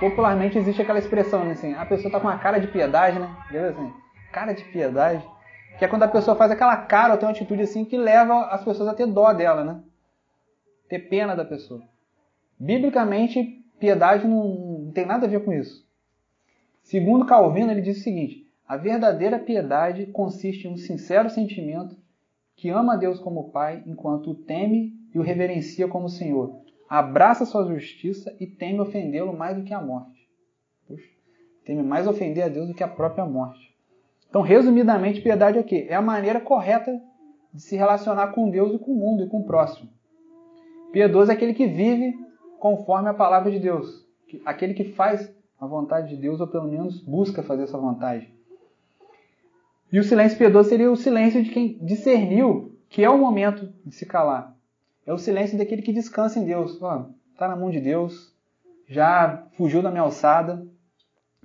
popularmente 0.00 0.58
existe 0.58 0.82
aquela 0.82 0.98
expressão 0.98 1.44
né, 1.44 1.52
assim, 1.52 1.74
a 1.74 1.86
pessoa 1.86 2.08
está 2.08 2.18
com 2.18 2.26
uma 2.26 2.38
cara 2.38 2.58
de 2.58 2.66
piedade, 2.66 3.16
né? 3.16 3.32
Assim, 3.68 3.92
cara 4.32 4.52
de 4.52 4.64
piedade, 4.64 5.24
que 5.78 5.84
é 5.84 5.88
quando 5.88 6.02
a 6.02 6.08
pessoa 6.08 6.36
faz 6.36 6.50
aquela 6.50 6.76
cara 6.76 7.12
ou 7.12 7.18
tem 7.20 7.28
uma 7.28 7.32
atitude 7.32 7.62
assim 7.62 7.84
que 7.84 7.96
leva 7.96 8.46
as 8.46 8.64
pessoas 8.64 8.88
a 8.88 8.94
ter 8.94 9.06
dó 9.06 9.32
dela, 9.32 9.62
né? 9.62 9.80
Ter 10.88 10.98
pena 10.98 11.36
da 11.36 11.44
pessoa. 11.44 11.84
Biblicamente, 12.58 13.64
piedade 13.78 14.26
não, 14.26 14.42
não 14.86 14.92
tem 14.92 15.06
nada 15.06 15.26
a 15.26 15.30
ver 15.30 15.44
com 15.44 15.52
isso. 15.52 15.86
Segundo 16.82 17.26
Calvino, 17.26 17.70
ele 17.70 17.80
diz 17.80 17.98
o 17.98 18.02
seguinte: 18.02 18.44
a 18.66 18.76
verdadeira 18.76 19.38
piedade 19.38 20.06
consiste 20.06 20.66
em 20.66 20.72
um 20.72 20.76
sincero 20.76 21.30
sentimento 21.30 21.96
que 22.56 22.70
ama 22.70 22.94
a 22.94 22.96
Deus 22.96 23.20
como 23.20 23.52
Pai, 23.52 23.84
enquanto 23.86 24.32
o 24.32 24.34
teme 24.34 24.94
e 25.14 25.18
o 25.20 25.22
reverencia 25.22 25.86
como 25.86 26.08
Senhor. 26.08 26.66
Abraça 26.88 27.44
sua 27.44 27.66
justiça 27.66 28.34
e 28.40 28.46
teme 28.46 28.80
ofendê-lo 28.80 29.36
mais 29.36 29.56
do 29.56 29.64
que 29.64 29.74
a 29.74 29.80
morte. 29.80 30.28
Puxa, 30.86 31.08
teme 31.64 31.82
mais 31.82 32.06
ofender 32.06 32.44
a 32.44 32.48
Deus 32.48 32.68
do 32.68 32.74
que 32.74 32.82
a 32.82 32.88
própria 32.88 33.26
morte. 33.26 33.76
Então, 34.28 34.42
resumidamente, 34.42 35.20
piedade 35.20 35.58
é 35.58 35.60
o 35.60 35.64
quê? 35.64 35.86
É 35.88 35.94
a 35.94 36.02
maneira 36.02 36.40
correta 36.40 36.98
de 37.52 37.62
se 37.62 37.76
relacionar 37.76 38.28
com 38.28 38.50
Deus 38.50 38.74
e 38.74 38.78
com 38.78 38.92
o 38.92 38.96
mundo 38.96 39.24
e 39.24 39.28
com 39.28 39.40
o 39.40 39.44
próximo. 39.44 39.90
Piedoso 40.92 41.30
é 41.30 41.34
aquele 41.34 41.54
que 41.54 41.66
vive 41.66 42.14
conforme 42.58 43.08
a 43.08 43.14
palavra 43.14 43.50
de 43.50 43.58
Deus, 43.58 44.06
aquele 44.44 44.74
que 44.74 44.84
faz 44.84 45.32
a 45.60 45.66
vontade 45.66 46.08
de 46.08 46.16
Deus 46.16 46.40
ou 46.40 46.46
pelo 46.46 46.68
menos 46.68 47.00
busca 47.00 47.42
fazer 47.42 47.64
essa 47.64 47.78
vontade. 47.78 48.32
E 49.92 49.98
o 49.98 50.04
silêncio 50.04 50.36
piedoso 50.36 50.68
seria 50.68 50.90
o 50.90 50.96
silêncio 50.96 51.42
de 51.42 51.50
quem 51.50 51.78
discerniu 51.78 52.76
que 52.88 53.04
é 53.04 53.10
o 53.10 53.18
momento 53.18 53.72
de 53.84 53.94
se 53.94 54.06
calar. 54.06 54.57
É 55.08 55.12
o 55.14 55.16
silêncio 55.16 55.56
daquele 55.56 55.80
que 55.80 55.90
descansa 55.90 56.38
em 56.38 56.44
Deus. 56.44 56.72
Está 57.32 57.48
na 57.48 57.56
mão 57.56 57.70
de 57.70 57.80
Deus, 57.80 58.30
já 58.86 59.42
fugiu 59.56 59.80
da 59.80 59.90
minha 59.90 60.02
alçada, 60.02 60.68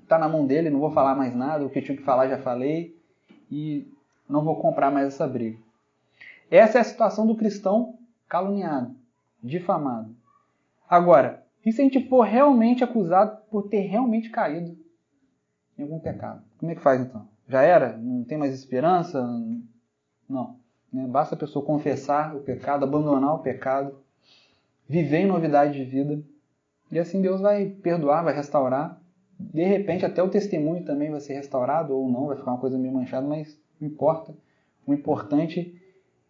está 0.01 0.19
na 0.19 0.27
mão 0.27 0.45
dele, 0.45 0.69
não 0.69 0.81
vou 0.81 0.91
falar 0.91 1.15
mais 1.15 1.33
nada, 1.33 1.65
o 1.65 1.69
que 1.69 1.81
tinha 1.81 1.95
que 1.95 2.03
falar 2.03 2.27
já 2.27 2.37
falei 2.37 2.93
e 3.49 3.89
não 4.27 4.43
vou 4.43 4.59
comprar 4.59 4.91
mais 4.91 5.07
essa 5.07 5.25
briga. 5.25 5.57
Essa 6.51 6.77
é 6.77 6.81
a 6.81 6.83
situação 6.83 7.25
do 7.25 7.37
cristão 7.37 7.97
caluniado, 8.27 8.93
difamado. 9.41 10.13
Agora, 10.89 11.45
e 11.65 11.71
se 11.71 11.79
a 11.79 11.85
gente 11.85 12.05
for 12.09 12.23
realmente 12.23 12.83
acusado 12.83 13.43
por 13.49 13.69
ter 13.69 13.83
realmente 13.83 14.29
caído 14.29 14.77
em 15.77 15.83
algum 15.83 16.01
pecado? 16.01 16.43
Como 16.57 16.69
é 16.69 16.75
que 16.75 16.81
faz 16.81 16.99
então? 16.99 17.29
Já 17.47 17.61
era? 17.61 17.95
Não 17.95 18.25
tem 18.25 18.37
mais 18.37 18.53
esperança? 18.53 19.25
Não. 20.27 20.61
Né? 20.93 21.07
Basta 21.07 21.35
a 21.35 21.37
pessoa 21.37 21.65
confessar 21.65 22.35
o 22.35 22.41
pecado, 22.41 22.83
abandonar 22.83 23.33
o 23.33 23.39
pecado, 23.39 23.95
viver 24.87 25.19
em 25.19 25.27
novidade 25.27 25.73
de 25.73 25.83
vida. 25.83 26.21
E 26.91 26.99
assim 26.99 27.21
Deus 27.21 27.41
vai 27.41 27.65
perdoar, 27.65 28.23
vai 28.23 28.35
restaurar. 28.35 29.01
De 29.39 29.63
repente, 29.63 30.05
até 30.05 30.21
o 30.21 30.29
testemunho 30.29 30.85
também 30.85 31.09
vai 31.09 31.19
ser 31.19 31.33
restaurado 31.33 31.93
ou 31.93 32.09
não, 32.09 32.27
vai 32.27 32.37
ficar 32.37 32.51
uma 32.51 32.59
coisa 32.59 32.77
meio 32.77 32.93
manchada, 32.93 33.25
mas 33.25 33.59
não 33.81 33.87
importa. 33.87 34.33
O 34.85 34.93
importante 34.93 35.81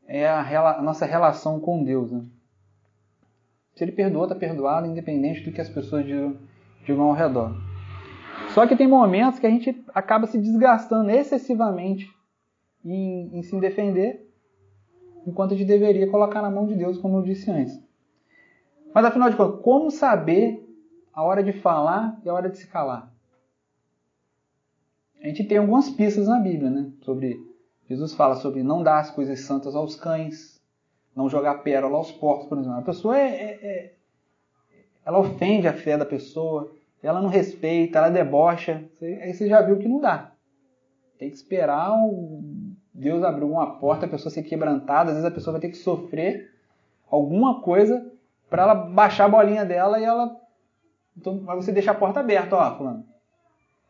é 0.08 0.25
a, 0.25 0.77
a 0.77 0.82
nossa 0.82 1.05
relação 1.05 1.60
com 1.60 1.84
Deus. 1.84 2.12
Né? 2.12 2.24
Se 3.75 3.84
ele 3.84 3.91
perdoou, 3.91 4.24
está 4.24 4.36
perdoado, 4.36 4.88
independente 4.88 5.41
do 5.41 5.51
que 5.51 5.60
as 5.60 5.70
pessoas 5.70 6.05
digam, 6.05 6.38
digam 6.86 7.03
ao 7.03 7.13
redor. 7.13 7.55
Só 8.50 8.65
que 8.67 8.75
tem 8.75 8.88
momentos 8.88 9.39
que 9.39 9.48
a 9.48 9.50
gente 9.50 9.84
acaba 9.93 10.27
se 10.27 10.38
desgastando 10.38 11.10
excessivamente 11.10 12.10
em, 12.86 13.38
em 13.38 13.43
se 13.43 13.60
defender, 13.60 14.33
enquanto 15.25 15.53
a 15.53 15.58
gente 15.58 15.68
deveria 15.68 16.10
colocar 16.10 16.42
na 16.42 16.50
mão 16.50 16.65
de 16.65 16.75
Deus, 16.75 16.98
como 16.98 17.18
eu 17.18 17.22
disse 17.22 17.50
antes. 17.50 17.82
Mas 18.94 19.06
afinal 19.06 19.30
de 19.30 19.36
contas, 19.36 19.62
como 19.62 19.89
saber 19.89 20.63
a 21.13 21.24
hora 21.24 21.44
de 21.44 21.53
falar 21.53 22.20
e 22.24 22.30
a 22.30 22.34
hora 22.34 22.50
de 22.50 22.58
se 22.58 22.68
calar? 22.68 23.12
A 25.22 25.27
gente 25.27 25.44
tem 25.46 25.58
algumas 25.58 25.89
pistas 25.89 26.27
na 26.27 26.39
Bíblia, 26.39 26.70
né? 26.70 26.92
Sobre 27.01 27.39
Jesus 27.88 28.13
fala 28.13 28.36
sobre 28.36 28.62
não 28.62 28.84
dar 28.84 29.00
as 29.00 29.10
coisas 29.10 29.39
santas 29.42 29.75
aos 29.75 29.96
cães, 29.96 30.62
não 31.15 31.30
jogar 31.30 31.63
pérola 31.63 31.98
aos 31.98 32.12
porcos, 32.12 32.48
por 32.48 32.58
exemplo. 32.58 32.80
A 32.80 32.84
pessoa 32.84 33.18
é, 33.18 33.30
é, 33.30 33.60
é, 33.63 33.94
ela 35.06 35.20
ofende 35.20 35.68
a 35.68 35.74
fé 35.74 35.98
da 35.98 36.06
pessoa, 36.06 36.72
ela 37.01 37.22
não 37.22 37.30
respeita, 37.30 38.00
ela 38.00 38.10
debocha. 38.10 38.84
Aí 39.01 39.34
você 39.34 39.48
já 39.48 39.62
viu 39.62 39.77
que 39.77 39.88
não 39.88 40.00
dá. 40.00 40.32
Tem 41.18 41.30
que 41.30 41.36
esperar 41.36 41.94
Deus 42.93 43.23
abrir 43.23 43.45
uma 43.45 43.79
porta, 43.79 44.05
a 44.05 44.09
pessoa 44.09 44.31
ser 44.31 44.43
quebrantada, 44.43 45.09
às 45.09 45.17
vezes 45.17 45.25
a 45.25 45.33
pessoa 45.33 45.53
vai 45.53 45.62
ter 45.62 45.69
que 45.69 45.77
sofrer 45.77 46.51
alguma 47.09 47.62
coisa 47.62 48.12
para 48.50 48.63
ela 48.63 48.75
baixar 48.75 49.25
a 49.25 49.29
bolinha 49.29 49.65
dela 49.65 50.00
e 50.00 50.03
ela. 50.03 50.39
Então, 51.17 51.41
mas 51.43 51.63
você 51.65 51.71
deixa 51.71 51.91
a 51.91 51.95
porta 51.95 52.19
aberta, 52.19 52.55
ó, 52.55 52.77
fulano. 52.77 53.05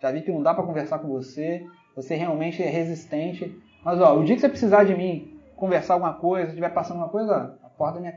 Já 0.01 0.11
vi 0.11 0.21
que 0.21 0.31
não 0.31 0.41
dá 0.41 0.53
para 0.53 0.63
conversar 0.63 0.99
com 0.99 1.07
você, 1.07 1.65
você 1.95 2.15
realmente 2.15 2.61
é 2.61 2.69
resistente. 2.69 3.57
Mas 3.83 3.99
ó, 3.99 4.17
o 4.17 4.23
dia 4.23 4.35
que 4.35 4.41
você 4.41 4.49
precisar 4.49 4.83
de 4.85 4.95
mim, 4.95 5.39
conversar 5.55 5.95
alguma 5.95 6.13
coisa, 6.13 6.49
estiver 6.49 6.73
passando 6.73 7.01
alguma 7.01 7.09
coisa, 7.09 7.57
a 7.63 7.69
porta 7.69 7.95
da 7.95 8.01
minha 8.01 8.13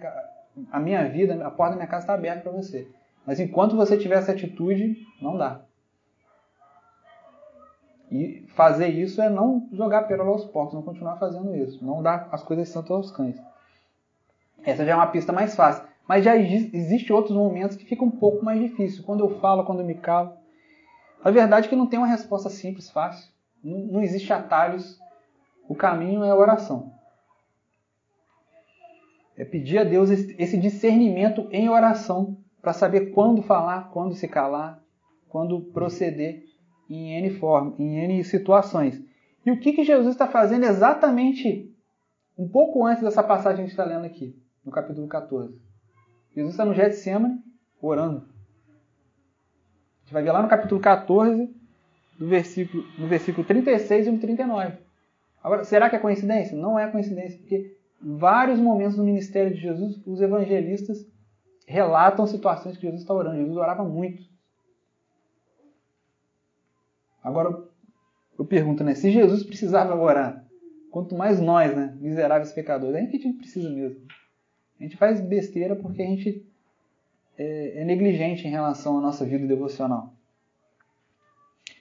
a 0.70 0.80
minha 0.80 1.06
vida, 1.08 1.46
a 1.46 1.50
porta 1.50 1.72
da 1.72 1.76
minha 1.76 1.88
casa 1.88 2.04
está 2.04 2.14
aberta 2.14 2.42
para 2.42 2.52
você. 2.52 2.88
Mas 3.26 3.40
enquanto 3.40 3.76
você 3.76 3.98
tiver 3.98 4.16
essa 4.16 4.32
atitude, 4.32 4.96
não 5.20 5.36
dá. 5.36 5.60
E 8.10 8.46
fazer 8.54 8.88
isso 8.88 9.20
é 9.20 9.28
não 9.28 9.68
jogar 9.72 10.02
pérola 10.02 10.30
aos 10.30 10.44
porcos, 10.44 10.74
não 10.74 10.82
continuar 10.82 11.16
fazendo 11.16 11.54
isso. 11.56 11.84
Não 11.84 12.02
dar 12.02 12.28
as 12.30 12.42
coisas 12.42 12.68
santas 12.68 12.90
aos 12.90 13.10
cães. 13.10 13.36
Essa 14.64 14.84
já 14.84 14.92
é 14.92 14.94
uma 14.94 15.08
pista 15.08 15.32
mais 15.32 15.54
fácil. 15.56 15.84
Mas 16.06 16.24
já 16.24 16.36
existe 16.36 17.12
outros 17.12 17.36
momentos 17.36 17.76
que 17.76 17.84
fica 17.84 18.04
um 18.04 18.10
pouco 18.10 18.44
mais 18.44 18.60
difícil. 18.60 19.02
Quando 19.04 19.20
eu 19.20 19.40
falo, 19.40 19.64
quando 19.64 19.80
eu 19.80 19.86
me 19.86 19.94
calo. 19.94 20.34
A 21.22 21.30
verdade 21.30 21.66
é 21.66 21.68
que 21.68 21.76
não 21.76 21.88
tem 21.88 21.98
uma 21.98 22.06
resposta 22.06 22.48
simples, 22.48 22.90
fácil. 22.90 23.28
Não, 23.62 23.78
não 23.78 24.02
existe 24.02 24.32
atalhos. 24.32 25.00
O 25.68 25.74
caminho 25.74 26.22
é 26.22 26.30
a 26.30 26.36
oração. 26.36 26.92
É 29.36 29.44
pedir 29.44 29.78
a 29.78 29.84
Deus 29.84 30.10
esse 30.10 30.56
discernimento 30.56 31.48
em 31.50 31.68
oração 31.68 32.38
para 32.62 32.72
saber 32.72 33.12
quando 33.12 33.42
falar, 33.42 33.90
quando 33.90 34.14
se 34.14 34.26
calar, 34.26 34.80
quando 35.28 35.60
proceder 35.60 36.45
em 36.88 37.16
N, 37.18 37.30
forma, 37.38 37.74
em 37.78 37.98
N 37.98 38.24
situações. 38.24 39.02
E 39.44 39.50
o 39.50 39.60
que, 39.60 39.72
que 39.72 39.84
Jesus 39.84 40.08
está 40.08 40.26
fazendo 40.26 40.64
exatamente 40.64 41.72
um 42.36 42.48
pouco 42.48 42.84
antes 42.84 43.02
dessa 43.02 43.22
passagem 43.22 43.56
que 43.56 43.62
a 43.62 43.64
gente 43.64 43.70
está 43.70 43.84
lendo 43.84 44.04
aqui, 44.04 44.36
no 44.64 44.72
capítulo 44.72 45.06
14? 45.06 45.54
Jesus 46.34 46.52
está 46.52 46.64
no 46.64 46.74
Getsemane 46.74 47.40
orando. 47.80 48.18
A 48.18 50.00
gente 50.00 50.12
vai 50.12 50.22
ver 50.22 50.32
lá 50.32 50.42
no 50.42 50.48
capítulo 50.48 50.80
14, 50.80 51.54
do 52.18 52.28
versículo, 52.28 52.84
no 52.98 53.06
versículo 53.06 53.46
36 53.46 54.06
e 54.06 54.10
no 54.10 54.18
39. 54.18 54.78
Agora, 55.42 55.64
será 55.64 55.88
que 55.88 55.96
é 55.96 55.98
coincidência? 55.98 56.56
Não 56.56 56.78
é 56.78 56.90
coincidência, 56.90 57.38
porque 57.38 57.76
vários 58.00 58.58
momentos 58.58 58.96
do 58.96 59.04
ministério 59.04 59.54
de 59.54 59.60
Jesus, 59.60 60.00
os 60.06 60.20
evangelistas 60.20 61.06
relatam 61.66 62.26
situações 62.26 62.76
que 62.76 62.82
Jesus 62.82 63.02
está 63.02 63.14
orando. 63.14 63.38
Jesus 63.38 63.56
orava 63.56 63.84
muito. 63.84 64.22
Agora, 67.26 67.60
eu 68.38 68.44
pergunto, 68.44 68.84
né? 68.84 68.94
Se 68.94 69.10
Jesus 69.10 69.42
precisava 69.42 69.96
orar, 69.96 70.46
quanto 70.92 71.16
mais 71.16 71.40
nós, 71.40 71.74
né? 71.74 71.92
Miseráveis 72.00 72.52
pecadores, 72.52 72.94
é 72.94 73.06
que 73.06 73.16
a 73.16 73.20
gente 73.20 73.38
precisa 73.38 73.68
mesmo. 73.68 74.00
A 74.78 74.84
gente 74.84 74.96
faz 74.96 75.20
besteira 75.20 75.74
porque 75.74 76.02
a 76.02 76.06
gente 76.06 76.46
é, 77.36 77.80
é 77.80 77.84
negligente 77.84 78.46
em 78.46 78.50
relação 78.50 78.96
à 78.96 79.00
nossa 79.00 79.24
vida 79.24 79.44
devocional. 79.44 80.14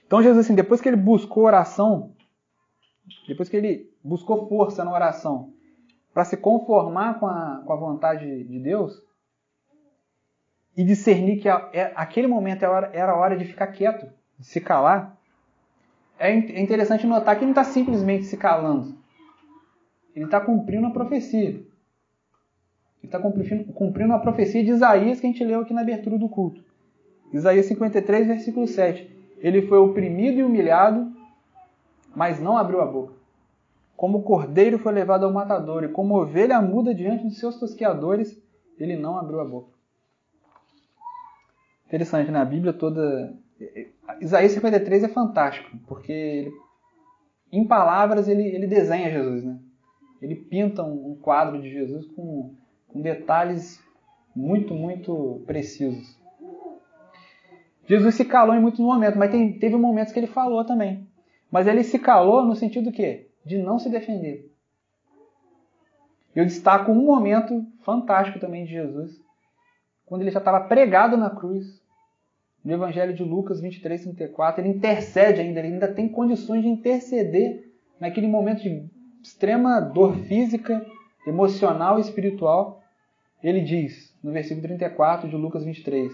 Então 0.04 0.20
Jesus, 0.20 0.44
assim, 0.44 0.54
depois 0.56 0.80
que 0.80 0.88
ele 0.88 0.96
buscou 0.96 1.44
oração, 1.44 2.12
depois 3.28 3.48
que 3.48 3.56
ele 3.56 3.88
buscou 4.02 4.48
força 4.48 4.84
na 4.84 4.92
oração 4.92 5.52
para 6.12 6.24
se 6.24 6.36
conformar 6.36 7.20
com 7.20 7.26
a, 7.26 7.62
com 7.64 7.72
a 7.72 7.76
vontade 7.76 8.42
de 8.42 8.58
Deus, 8.58 9.00
e 10.76 10.82
discernir 10.82 11.40
que 11.40 11.48
a, 11.48 11.70
é, 11.72 11.92
aquele 11.94 12.26
momento 12.26 12.64
era, 12.64 12.90
era 12.92 13.12
a 13.12 13.16
hora 13.16 13.36
de 13.36 13.44
ficar 13.44 13.68
quieto, 13.68 14.12
de 14.36 14.46
se 14.46 14.60
calar, 14.60 15.16
é, 16.18 16.30
é 16.30 16.60
interessante 16.60 17.06
notar 17.06 17.36
que 17.36 17.44
ele 17.44 17.52
não 17.52 17.60
está 17.60 17.64
simplesmente 17.64 18.24
se 18.24 18.36
calando. 18.36 18.94
Ele 20.14 20.24
está 20.24 20.40
cumprindo 20.40 20.86
a 20.86 20.90
profecia. 20.90 21.50
Ele 21.50 21.66
está 23.04 23.20
cumprindo, 23.20 24.12
a 24.12 24.18
profecia 24.18 24.64
de 24.64 24.70
Isaías 24.70 25.20
que 25.20 25.26
a 25.26 25.30
gente 25.30 25.44
leu 25.44 25.60
aqui 25.60 25.74
na 25.74 25.82
abertura 25.82 26.18
do 26.18 26.28
culto. 26.28 26.64
Isaías 27.32 27.66
53, 27.66 28.26
versículo 28.26 28.66
7. 28.66 29.14
Ele 29.38 29.62
foi 29.62 29.78
oprimido 29.78 30.38
e 30.38 30.42
humilhado, 30.42 31.12
mas 32.14 32.40
não 32.40 32.56
abriu 32.56 32.80
a 32.80 32.86
boca. 32.86 33.14
Como 33.96 34.22
cordeiro 34.22 34.78
foi 34.78 34.92
levado 34.92 35.24
ao 35.24 35.32
matador, 35.32 35.84
e 35.84 35.88
como 35.88 36.20
ovelha 36.20 36.60
muda 36.60 36.94
diante 36.94 37.28
de 37.28 37.34
seus 37.34 37.56
tosqueadores, 37.56 38.40
ele 38.78 38.96
não 38.96 39.18
abriu 39.18 39.40
a 39.40 39.44
boca. 39.44 39.76
Interessante, 41.86 42.30
né? 42.30 42.40
A 42.40 42.44
Bíblia 42.44 42.72
toda. 42.72 43.34
Isaías 44.20 44.52
53 44.52 45.04
é 45.04 45.08
fantástico, 45.08 45.76
porque 45.86 46.12
ele, 46.12 46.52
em 47.50 47.66
palavras 47.66 48.28
ele, 48.28 48.42
ele 48.42 48.66
desenha 48.66 49.10
Jesus, 49.10 49.44
né? 49.44 49.58
Ele 50.20 50.34
pinta 50.34 50.82
um, 50.82 51.12
um 51.12 51.16
quadro 51.16 51.60
de 51.60 51.70
Jesus 51.70 52.06
com, 52.08 52.54
com 52.88 53.00
detalhes 53.00 53.82
muito, 54.34 54.74
muito 54.74 55.42
precisos. 55.46 56.16
Jesus 57.86 58.14
se 58.14 58.24
calou 58.24 58.54
em 58.54 58.60
muitos 58.60 58.80
momentos, 58.80 59.18
mas 59.18 59.30
tem, 59.30 59.58
teve 59.58 59.76
momentos 59.76 60.12
que 60.12 60.18
ele 60.18 60.26
falou 60.26 60.64
também. 60.64 61.06
Mas 61.50 61.66
ele 61.66 61.84
se 61.84 61.98
calou 61.98 62.44
no 62.44 62.54
sentido 62.54 62.92
quê? 62.92 63.28
De 63.44 63.58
não 63.58 63.78
se 63.78 63.88
defender. 63.88 64.52
Eu 66.34 66.44
destaco 66.44 66.92
um 66.92 67.06
momento 67.06 67.64
fantástico 67.80 68.38
também 68.38 68.64
de 68.64 68.72
Jesus, 68.72 69.18
quando 70.04 70.22
ele 70.22 70.30
já 70.30 70.38
estava 70.38 70.60
pregado 70.60 71.16
na 71.16 71.30
cruz, 71.30 71.80
no 72.66 72.72
Evangelho 72.72 73.14
de 73.14 73.22
Lucas 73.22 73.60
23, 73.60 74.02
34, 74.02 74.60
ele 74.60 74.70
intercede 74.70 75.40
ainda, 75.40 75.60
ele 75.60 75.74
ainda 75.74 75.86
tem 75.86 76.08
condições 76.08 76.62
de 76.62 76.68
interceder 76.68 77.72
naquele 78.00 78.26
momento 78.26 78.60
de 78.60 78.90
extrema 79.22 79.78
dor 79.80 80.16
física, 80.24 80.84
emocional 81.24 81.96
e 81.96 82.00
espiritual. 82.00 82.82
Ele 83.40 83.60
diz, 83.60 84.12
no 84.20 84.32
versículo 84.32 84.66
34 84.66 85.28
de 85.28 85.36
Lucas 85.36 85.64
23, 85.64 86.12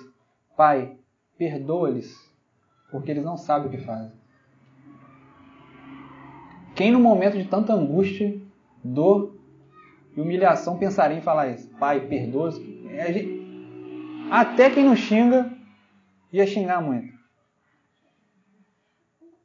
Pai, 0.55 0.95
perdoa-lhes, 1.39 2.15
porque 2.91 3.11
eles 3.11 3.25
não 3.25 3.39
sabem 3.39 3.69
o 3.69 3.71
que 3.71 3.79
fazem. 3.79 4.13
Quem 6.75 6.93
no 6.93 7.01
momento 7.01 7.39
de 7.39 7.47
tanta 7.47 7.73
angústia, 7.73 8.39
dor 8.85 9.35
e 10.15 10.21
humilhação 10.21 10.77
pensaria 10.77 11.17
em 11.17 11.23
falar 11.23 11.49
isso? 11.49 11.71
Pai, 11.79 12.01
perdoa-os. 12.01 12.61
É, 12.91 13.25
até 14.31 14.69
quem 14.69 14.85
não 14.85 14.95
xinga, 14.95 15.51
ia 16.33 16.47
xingar 16.47 16.81
muito. 16.81 17.13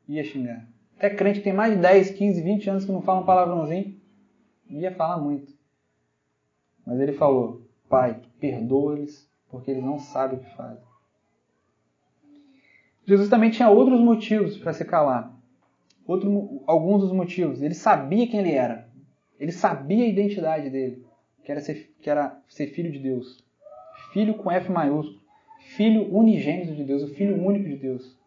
Ia 0.07 0.23
xingar. 0.23 0.67
Até 0.95 1.09
crente 1.09 1.41
tem 1.41 1.53
mais 1.53 1.75
de 1.75 1.81
10, 1.81 2.11
15, 2.11 2.41
20 2.41 2.69
anos 2.69 2.85
que 2.85 2.91
não 2.91 3.01
fala 3.01 3.21
um 3.21 3.25
palavrãozinho, 3.25 3.99
ia 4.69 4.91
falar 4.95 5.17
muito. 5.17 5.53
Mas 6.85 6.99
ele 6.99 7.13
falou: 7.13 7.61
Pai, 7.89 8.21
perdoa-lhes, 8.39 9.29
porque 9.49 9.71
eles 9.71 9.83
não 9.83 9.99
sabem 9.99 10.39
o 10.39 10.43
que 10.43 10.55
fazem. 10.55 10.83
Jesus 13.05 13.29
também 13.29 13.51
tinha 13.51 13.69
outros 13.69 13.99
motivos 13.99 14.57
para 14.57 14.73
se 14.73 14.83
calar. 14.83 15.33
Outro, 16.05 16.63
alguns 16.65 17.01
dos 17.01 17.11
motivos. 17.11 17.61
Ele 17.61 17.73
sabia 17.73 18.27
quem 18.27 18.39
ele 18.39 18.51
era. 18.53 18.89
Ele 19.39 19.51
sabia 19.51 20.03
a 20.03 20.07
identidade 20.07 20.69
dele, 20.69 21.05
que 21.43 21.51
era 21.51 21.61
ser, 21.61 21.93
que 22.01 22.09
era 22.09 22.41
ser 22.47 22.67
filho 22.67 22.91
de 22.91 22.99
Deus 22.99 23.45
filho 24.17 24.33
com 24.33 24.51
F 24.51 24.71
maiúsculo, 24.71 25.16
filho 25.75 26.13
unigênito 26.15 26.75
de 26.75 26.83
Deus, 26.83 27.03
o 27.03 27.13
filho 27.13 27.43
único 27.43 27.67
de 27.67 27.75
Deus. 27.75 28.17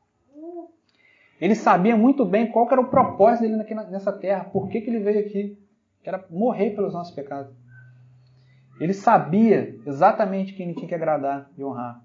Ele 1.41 1.55
sabia 1.55 1.97
muito 1.97 2.25
bem 2.25 2.51
qual 2.51 2.71
era 2.71 2.81
o 2.81 2.91
propósito 2.91 3.43
dele 3.43 3.57
nessa 3.91 4.13
terra, 4.13 4.45
por 4.45 4.69
que, 4.69 4.79
ele 4.79 5.01
veio 5.01 5.21
aqui, 5.21 5.59
que 6.03 6.09
era 6.09 6.25
morrer 6.29 6.71
pelos 6.71 6.93
nossos 6.93 7.15
pecados. 7.15 7.55
Ele 8.79 8.93
sabia 8.93 9.75
exatamente 9.87 10.53
quem 10.53 10.67
ele 10.67 10.75
tinha 10.75 10.89
que 10.89 10.95
agradar 10.95 11.51
e 11.57 11.65
honrar. 11.65 12.05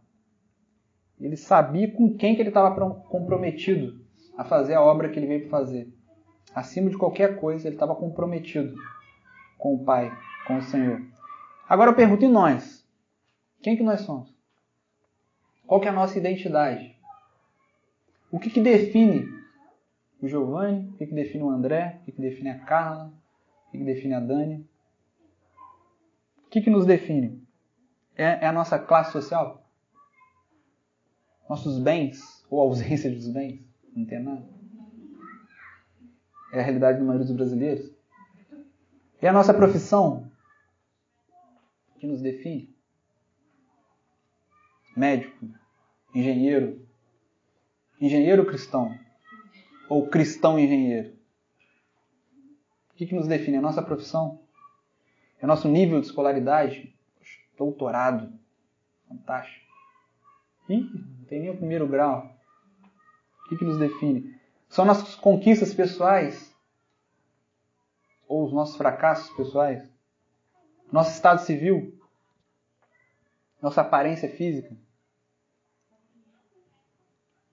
Ele 1.19 1.35
sabia 1.35 1.91
com 1.91 2.15
quem 2.15 2.35
que 2.35 2.41
ele 2.41 2.49
estava 2.49 2.73
comprometido 3.09 3.99
a 4.37 4.43
fazer 4.43 4.73
a 4.73 4.81
obra 4.81 5.09
que 5.09 5.17
ele 5.19 5.27
veio 5.27 5.49
fazer. 5.49 5.93
Acima 6.53 6.89
de 6.89 6.97
qualquer 6.97 7.37
coisa, 7.37 7.67
ele 7.67 7.75
estava 7.75 7.95
comprometido 7.95 8.75
com 9.57 9.75
o 9.75 9.83
Pai, 9.83 10.11
com 10.45 10.57
o 10.57 10.61
Senhor. 10.61 11.01
Agora 11.67 11.91
eu 11.91 11.95
pergunto, 11.95 12.23
e 12.23 12.27
nós? 12.27 12.85
Quem 13.61 13.75
que 13.77 13.83
nós 13.83 14.01
somos? 14.01 14.34
Qual 15.67 15.81
que 15.81 15.87
é 15.87 15.89
a 15.89 15.93
nossa 15.93 16.17
identidade? 16.17 16.95
O 18.31 18.39
que, 18.39 18.49
que 18.49 18.61
define 18.61 19.27
o 20.21 20.27
Giovanni? 20.27 20.89
O 20.89 20.93
que, 20.97 21.07
que 21.07 21.13
define 21.13 21.43
o 21.43 21.49
André? 21.49 21.99
O 22.01 22.05
que, 22.05 22.11
que 22.11 22.21
define 22.21 22.49
a 22.49 22.59
Carla? 22.59 23.13
O 23.67 23.71
que, 23.71 23.77
que 23.79 23.83
define 23.83 24.13
a 24.13 24.19
Dani? 24.19 24.67
O 26.45 26.49
que, 26.49 26.61
que 26.61 26.69
nos 26.69 26.85
define? 26.85 27.41
É, 28.15 28.45
é 28.45 28.47
a 28.47 28.51
nossa 28.51 28.77
classe 28.77 29.11
social? 29.11 29.65
Nossos 31.49 31.79
bens? 31.79 32.45
Ou 32.49 32.61
ausência 32.61 33.09
dos 33.09 33.27
bens? 33.27 33.61
Não 33.95 34.05
tem 34.05 34.21
nada? 34.21 34.45
É 36.53 36.59
a 36.59 36.63
realidade 36.63 36.99
da 36.99 37.03
maioria 37.03 37.25
dos 37.25 37.35
brasileiros? 37.35 37.91
É 39.21 39.27
a 39.27 39.33
nossa 39.33 39.53
profissão 39.53 40.29
que 41.99 42.05
nos 42.05 42.21
define? 42.21 42.74
Médico, 44.95 45.45
engenheiro, 46.13 46.87
engenheiro 47.99 48.45
cristão 48.45 48.97
ou 49.89 50.07
cristão 50.07 50.57
engenheiro? 50.57 51.13
O 52.91 52.95
que, 52.95 53.05
que 53.05 53.15
nos 53.15 53.27
define? 53.27 53.57
A 53.57 53.61
nossa 53.61 53.81
profissão? 53.81 54.39
É 55.41 55.45
nosso 55.45 55.67
nível 55.67 55.99
de 55.99 56.05
escolaridade? 56.05 56.95
Doutorado. 57.57 58.31
Fantástico. 59.09 59.65
Ih, 60.69 60.89
não 61.19 61.25
tem 61.25 61.41
nem 61.41 61.49
o 61.49 61.57
primeiro 61.57 61.85
grau. 61.87 62.33
O 63.43 63.49
que, 63.49 63.57
que 63.57 63.65
nos 63.65 63.77
define? 63.77 64.33
São 64.69 64.85
nossas 64.85 65.13
conquistas 65.15 65.73
pessoais? 65.73 66.55
Ou 68.29 68.45
os 68.45 68.53
nossos 68.53 68.77
fracassos 68.77 69.29
pessoais? 69.35 69.87
Nosso 70.89 71.11
estado 71.11 71.41
civil? 71.41 71.99
Nossa 73.61 73.81
aparência 73.81 74.29
física? 74.29 74.75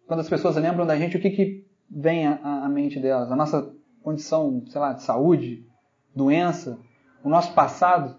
Quando 0.06 0.20
as 0.20 0.28
pessoas 0.28 0.56
lembram 0.56 0.86
da 0.86 0.96
gente, 0.96 1.16
o 1.16 1.20
que, 1.20 1.30
que 1.30 1.66
vem 1.90 2.26
à, 2.26 2.64
à 2.64 2.68
mente 2.68 3.00
delas? 3.00 3.30
A 3.30 3.36
nossa 3.36 3.74
condição, 4.02 4.64
sei 4.68 4.80
lá, 4.80 4.92
de 4.92 5.02
saúde, 5.02 5.66
doença, 6.14 6.78
o 7.22 7.28
nosso 7.28 7.54
passado, 7.54 8.16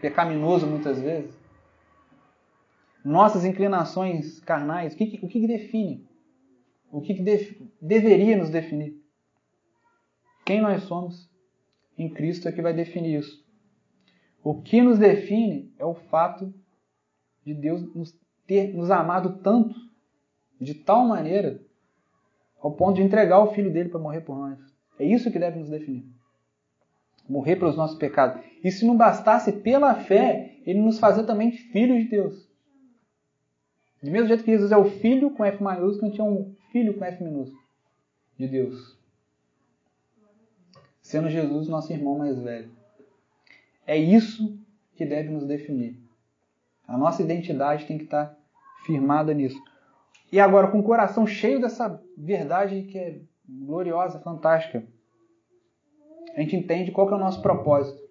pecaminoso 0.00 0.66
muitas 0.66 1.00
vezes, 1.00 1.34
nossas 3.04 3.44
inclinações 3.44 4.40
carnais, 4.40 4.94
o 4.94 4.96
que, 4.96 5.20
o 5.22 5.28
que 5.28 5.46
define? 5.46 6.08
O 6.90 7.00
que, 7.00 7.12
def, 7.14 7.60
deveria 7.80 8.36
nos 8.36 8.48
definir? 8.48 8.94
Quem 10.44 10.60
nós 10.60 10.84
somos 10.84 11.28
em 11.98 12.08
Cristo 12.08 12.48
é 12.48 12.52
que 12.52 12.62
vai 12.62 12.72
definir 12.72 13.18
isso. 13.18 13.44
O 14.42 14.60
que 14.60 14.80
nos 14.80 14.98
define 14.98 15.72
é 15.78 15.84
o 15.84 15.94
fato 15.94 16.52
de 17.44 17.54
Deus 17.54 17.82
nos 17.94 18.14
ter 18.46 18.74
nos 18.74 18.90
amado 18.90 19.40
tanto, 19.42 19.74
de 20.64 20.74
tal 20.74 21.06
maneira, 21.06 21.60
ao 22.60 22.72
ponto 22.72 22.96
de 22.96 23.02
entregar 23.02 23.40
o 23.40 23.52
Filho 23.52 23.72
dele 23.72 23.90
para 23.90 24.00
morrer 24.00 24.22
por 24.22 24.36
nós. 24.36 24.58
É 24.98 25.04
isso 25.04 25.30
que 25.30 25.38
deve 25.38 25.58
nos 25.58 25.70
definir. 25.70 26.04
Morrer 27.28 27.56
pelos 27.56 27.76
nossos 27.76 27.98
pecados. 27.98 28.42
E 28.62 28.70
se 28.70 28.86
não 28.86 28.96
bastasse 28.96 29.52
pela 29.52 29.94
fé, 29.94 30.58
ele 30.66 30.80
nos 30.80 30.98
fazer 30.98 31.24
também 31.24 31.52
filhos 31.52 32.04
de 32.04 32.08
Deus. 32.08 32.48
Do 34.02 34.10
mesmo 34.10 34.28
jeito 34.28 34.44
que 34.44 34.50
Jesus 34.50 34.72
é 34.72 34.76
o 34.76 34.84
Filho 34.84 35.30
com 35.30 35.44
F 35.44 35.62
maiúsculo, 35.62 36.06
a 36.06 36.10
gente 36.10 36.20
é 36.20 36.24
um 36.24 36.54
Filho 36.70 36.94
com 36.94 37.04
F 37.04 37.22
minúsculo 37.22 37.62
de 38.38 38.48
Deus. 38.48 38.98
Sendo 41.00 41.28
Jesus 41.28 41.68
nosso 41.68 41.92
irmão 41.92 42.18
mais 42.18 42.38
velho. 42.38 42.70
É 43.86 43.96
isso 43.96 44.58
que 44.96 45.04
deve 45.04 45.28
nos 45.28 45.46
definir. 45.46 45.98
A 46.86 46.96
nossa 46.98 47.22
identidade 47.22 47.86
tem 47.86 47.98
que 47.98 48.04
estar 48.04 48.36
firmada 48.84 49.32
nisso. 49.32 49.62
E 50.34 50.40
agora, 50.40 50.66
com 50.66 50.80
o 50.80 50.82
coração 50.82 51.24
cheio 51.28 51.60
dessa 51.60 52.02
verdade 52.18 52.82
que 52.90 52.98
é 52.98 53.20
gloriosa, 53.48 54.18
fantástica, 54.18 54.84
a 56.34 56.40
gente 56.40 56.56
entende 56.56 56.90
qual 56.90 57.08
é 57.08 57.14
o 57.14 57.18
nosso 57.18 57.40
propósito. 57.40 58.02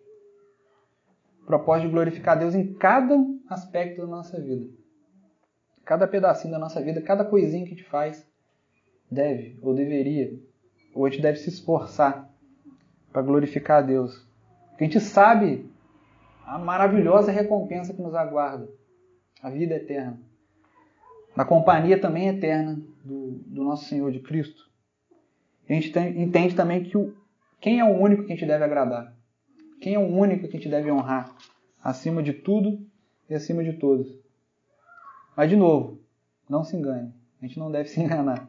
O 1.42 1.46
propósito 1.46 1.88
de 1.88 1.92
glorificar 1.92 2.40
Deus 2.40 2.56
em 2.56 2.76
cada 2.76 3.14
aspecto 3.50 4.00
da 4.00 4.08
nossa 4.08 4.40
vida. 4.40 4.74
Cada 5.84 6.08
pedacinho 6.08 6.54
da 6.54 6.58
nossa 6.58 6.82
vida, 6.82 7.02
cada 7.02 7.26
coisinha 7.26 7.66
que 7.66 7.74
a 7.74 7.76
gente 7.76 7.90
faz, 7.90 8.26
deve 9.12 9.60
ou 9.62 9.74
deveria, 9.74 10.34
ou 10.96 11.06
a 11.06 11.10
gente 11.10 11.22
deve 11.22 11.40
se 11.40 11.50
esforçar 11.50 12.34
para 13.12 13.22
glorificar 13.22 13.80
a 13.80 13.86
Deus. 13.86 14.26
Porque 14.70 14.86
a 14.86 14.88
gente 14.88 15.02
sabe 15.02 15.70
a 16.46 16.58
maravilhosa 16.58 17.34
recompensa 17.34 17.94
que 17.94 18.02
nos 18.02 18.16
aguarda, 18.16 18.70
a 19.42 19.50
vida 19.50 19.76
eterna 19.76 20.23
na 21.36 21.46
companhia 21.46 22.00
também 22.00 22.28
eterna 22.28 22.80
do, 23.04 23.32
do 23.46 23.64
nosso 23.64 23.86
Senhor 23.86 24.12
de 24.12 24.20
Cristo. 24.20 24.70
A 25.68 25.74
gente 25.74 25.92
tem, 25.92 26.22
entende 26.22 26.56
também 26.56 26.84
que 26.84 26.98
o, 26.98 27.16
quem 27.60 27.80
é 27.80 27.84
o 27.84 27.98
único 27.98 28.24
que 28.24 28.34
a 28.34 28.36
gente 28.36 28.48
deve 28.48 28.64
agradar? 28.64 29.16
Quem 29.80 29.96
é 29.96 30.00
o 30.00 30.08
único 30.08 30.48
que 30.48 30.58
a 30.58 30.60
gente 30.60 30.70
deve 30.70 30.92
honrar? 30.92 31.36
Acima 31.84 32.22
de 32.22 32.34
tudo 32.34 32.86
e 33.30 33.36
acima 33.36 33.64
de 33.64 33.74
todos. 33.74 34.08
Mas, 35.36 35.50
de 35.50 35.56
novo, 35.56 36.00
não 36.50 36.64
se 36.64 36.76
engane. 36.76 37.14
A 37.42 37.46
gente 37.46 37.60
não 37.60 37.72
deve 37.72 37.90
se 37.90 38.00
enganar. 38.00 38.48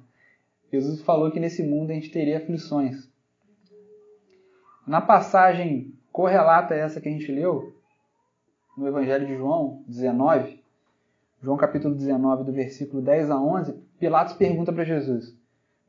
Jesus 0.70 1.02
falou 1.02 1.30
que 1.30 1.40
nesse 1.40 1.62
mundo 1.62 1.90
a 1.90 1.94
gente 1.94 2.10
teria 2.10 2.38
aflições. 2.38 3.08
Na 4.86 5.00
passagem 5.00 5.94
correlata 6.12 6.74
a 6.74 6.76
essa 6.76 7.00
que 7.00 7.08
a 7.08 7.12
gente 7.12 7.30
leu, 7.32 7.74
no 8.76 8.86
Evangelho 8.86 9.26
de 9.26 9.36
João 9.36 9.82
19, 9.86 10.63
João 11.44 11.58
capítulo 11.58 11.94
19, 11.94 12.42
do 12.42 12.52
versículo 12.52 13.02
10 13.02 13.30
a 13.30 13.38
11, 13.38 13.74
Pilatos 13.98 14.32
pergunta 14.32 14.72
para 14.72 14.82
Jesus: 14.82 15.36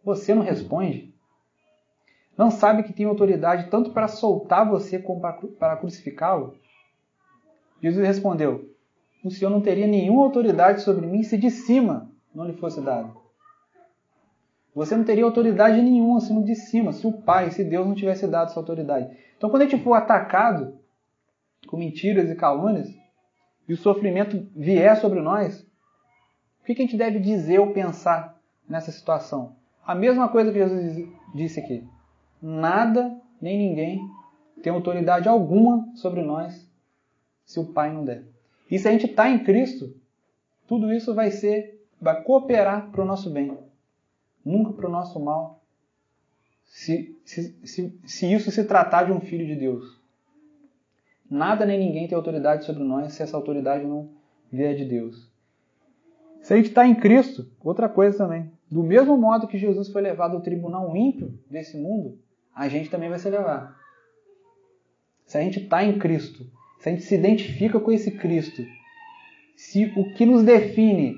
Você 0.03 0.35
não 0.35 0.41
responde? 0.41 1.15
Não 2.37 2.51
sabe 2.51 2.83
que 2.83 2.91
tem 2.91 3.05
autoridade 3.05 3.69
tanto 3.69 3.91
para 3.91 4.09
soltar 4.09 4.69
você 4.69 4.99
como 4.99 5.21
para 5.21 5.77
crucificá-lo? 5.77 6.55
Jesus 7.81 8.05
respondeu: 8.05 8.69
O 9.23 9.31
Senhor 9.31 9.49
não 9.49 9.61
teria 9.61 9.87
nenhuma 9.87 10.23
autoridade 10.23 10.81
sobre 10.81 11.07
mim 11.07 11.23
se 11.23 11.37
de 11.37 11.49
cima 11.49 12.11
não 12.33 12.45
lhe 12.45 12.57
fosse 12.57 12.81
dado. 12.81 13.15
Você 14.75 14.93
não 14.97 15.05
teria 15.05 15.23
autoridade 15.23 15.81
nenhuma 15.81 16.19
se 16.19 16.33
não 16.33 16.43
de 16.43 16.55
cima, 16.55 16.91
se 16.91 17.07
o 17.07 17.13
Pai, 17.13 17.49
se 17.51 17.63
Deus 17.63 17.87
não 17.87 17.95
tivesse 17.95 18.27
dado 18.27 18.49
essa 18.49 18.59
autoridade. 18.59 19.17
Então, 19.37 19.49
quando 19.49 19.61
a 19.61 19.65
gente 19.65 19.81
for 19.81 19.93
atacado 19.93 20.77
com 21.65 21.77
mentiras 21.77 22.29
e 22.29 22.35
calúnias, 22.35 22.93
e 23.67 23.73
o 23.73 23.77
sofrimento 23.77 24.47
vier 24.55 24.95
sobre 24.97 25.21
nós, 25.21 25.65
o 26.61 26.65
que 26.65 26.73
a 26.73 26.75
gente 26.75 26.97
deve 26.97 27.19
dizer 27.19 27.59
ou 27.59 27.71
pensar 27.71 28.39
nessa 28.67 28.91
situação? 28.91 29.55
A 29.85 29.93
mesma 29.93 30.27
coisa 30.29 30.51
que 30.51 30.57
Jesus 30.57 31.07
disse 31.33 31.59
aqui. 31.59 31.83
Nada 32.41 33.19
nem 33.41 33.57
ninguém 33.57 34.01
tem 34.61 34.71
autoridade 34.73 35.27
alguma 35.27 35.87
sobre 35.95 36.21
nós 36.21 36.67
se 37.45 37.59
o 37.59 37.65
Pai 37.65 37.93
não 37.93 38.03
der. 38.03 38.23
E 38.69 38.79
se 38.79 38.87
a 38.87 38.91
gente 38.91 39.05
está 39.05 39.29
em 39.29 39.43
Cristo, 39.43 39.95
tudo 40.67 40.91
isso 40.91 41.13
vai 41.13 41.29
ser, 41.29 41.85
vai 42.01 42.23
cooperar 42.23 42.89
para 42.89 43.03
o 43.03 43.05
nosso 43.05 43.29
bem, 43.29 43.55
nunca 44.43 44.73
para 44.73 44.87
o 44.87 44.91
nosso 44.91 45.19
mal. 45.19 45.61
Se, 46.63 47.15
se, 47.23 47.55
se, 47.63 47.99
se 48.05 48.33
isso 48.33 48.49
se 48.49 48.63
tratar 48.63 49.03
de 49.03 49.11
um 49.11 49.19
filho 49.19 49.45
de 49.45 49.55
Deus. 49.55 50.01
Nada 51.29 51.65
nem 51.65 51.79
ninguém 51.79 52.07
tem 52.07 52.15
autoridade 52.15 52.65
sobre 52.65 52.83
nós 52.83 53.13
se 53.13 53.23
essa 53.23 53.35
autoridade 53.35 53.85
não 53.85 54.09
vier 54.51 54.75
de 54.75 54.85
Deus. 54.85 55.29
Se 56.41 56.53
a 56.53 56.57
gente 56.57 56.69
está 56.69 56.85
em 56.85 56.93
Cristo, 56.93 57.49
outra 57.63 57.89
coisa 57.89 58.17
também. 58.19 58.51
Do 58.69 58.83
mesmo 58.83 59.17
modo 59.17 59.47
que 59.47 59.57
Jesus 59.57 59.89
foi 59.89 60.01
levado 60.01 60.35
ao 60.35 60.41
tribunal 60.41 60.95
ímpio 60.95 61.37
desse 61.49 61.77
mundo, 61.77 62.19
a 62.55 62.67
gente 62.69 62.89
também 62.89 63.09
vai 63.09 63.17
ser 63.17 63.31
levado. 63.31 63.73
Se 65.25 65.37
a 65.37 65.41
gente 65.41 65.59
está 65.59 65.83
em 65.83 65.97
Cristo, 65.97 66.45
se 66.79 66.89
a 66.89 66.91
gente 66.91 67.03
se 67.03 67.15
identifica 67.15 67.79
com 67.79 67.91
esse 67.91 68.11
Cristo, 68.11 68.63
se 69.55 69.85
o 69.97 70.13
que 70.13 70.25
nos 70.25 70.43
define, 70.43 71.15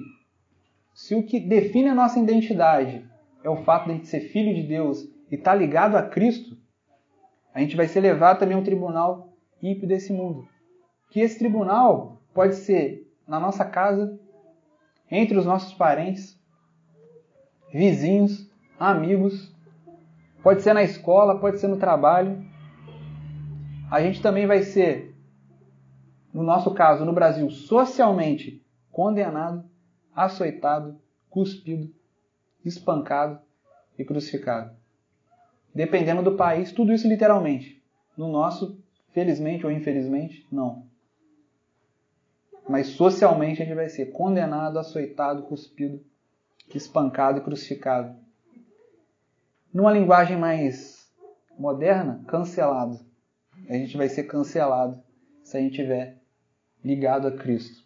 se 0.93 1.13
o 1.13 1.24
que 1.24 1.39
define 1.39 1.89
a 1.89 1.96
nossa 1.96 2.20
identidade 2.20 3.06
é 3.43 3.50
o 3.50 3.58
fato 3.63 3.86
de 3.86 3.91
a 3.91 3.96
gente 3.96 4.08
ser 4.08 4.22
filho 4.22 4.56
de 4.56 4.63
Deus 4.63 5.04
e 5.30 5.36
estar 5.36 5.52
tá 5.52 5.58
ligado 5.58 5.96
a 5.96 6.04
Cristo, 6.04 6.58
a 7.54 7.60
gente 7.60 7.76
vai 7.76 7.88
ser 7.88 8.00
levado 8.00 8.39
também 8.39 8.56
ao 8.56 8.63
tribunal 8.63 9.26
ímpio 9.62 9.88
desse 9.88 10.12
mundo. 10.12 10.48
Que 11.10 11.20
esse 11.20 11.38
tribunal 11.39 12.22
pode 12.34 12.56
ser 12.56 13.08
na 13.28 13.39
nossa 13.39 13.65
casa, 13.65 14.20
entre 15.10 15.38
os 15.38 15.46
nossos 15.46 15.74
parentes, 15.74 16.39
vizinhos, 17.72 18.50
amigos, 18.80 19.54
pode 20.43 20.62
ser 20.62 20.74
na 20.74 20.84
escola, 20.84 21.39
pode 21.39 21.60
ser 21.60 21.67
no 21.67 21.78
trabalho. 21.78 22.46
A 23.89 24.02
gente 24.02 24.22
também 24.22 24.46
vai 24.46 24.63
ser, 24.63 25.15
no 26.34 26.43
nosso 26.43 26.74
caso, 26.74 27.06
no 27.06 27.13
Brasil, 27.13 27.50
socialmente 27.50 28.63
condenado, 28.91 29.63
açoitado, 30.15 31.00
cuspido, 31.30 31.93
espancado 32.65 33.39
e 33.98 34.04
crucificado. 34.04 34.76
Dependendo 35.74 36.24
do 36.24 36.36
país, 36.36 36.72
tudo 36.72 36.91
isso 36.91 37.08
literalmente 37.08 37.84
No 38.17 38.28
nosso, 38.32 38.82
felizmente 39.17 39.65
ou 39.65 39.71
infelizmente, 39.71 40.45
não. 40.51 40.86
Mas 42.69 42.89
socialmente 42.89 43.63
a 43.63 43.65
gente 43.65 43.73
vai 43.73 43.89
ser 43.89 44.12
condenado, 44.12 44.77
açoitado, 44.77 45.41
cuspido, 45.41 46.06
espancado 46.75 47.39
e 47.39 47.41
crucificado. 47.41 48.15
Numa 49.73 49.91
linguagem 49.91 50.38
mais 50.38 51.12
moderna, 51.58 52.23
cancelado. 52.27 52.99
A 53.67 53.73
gente 53.73 53.97
vai 53.97 54.08
ser 54.08 54.25
cancelado 54.25 55.01
se 55.43 55.58
a 55.58 55.62
gente 55.62 55.73
tiver 55.73 56.17
ligado 56.86 57.27
a 57.27 57.32
Cristo. 57.32 57.84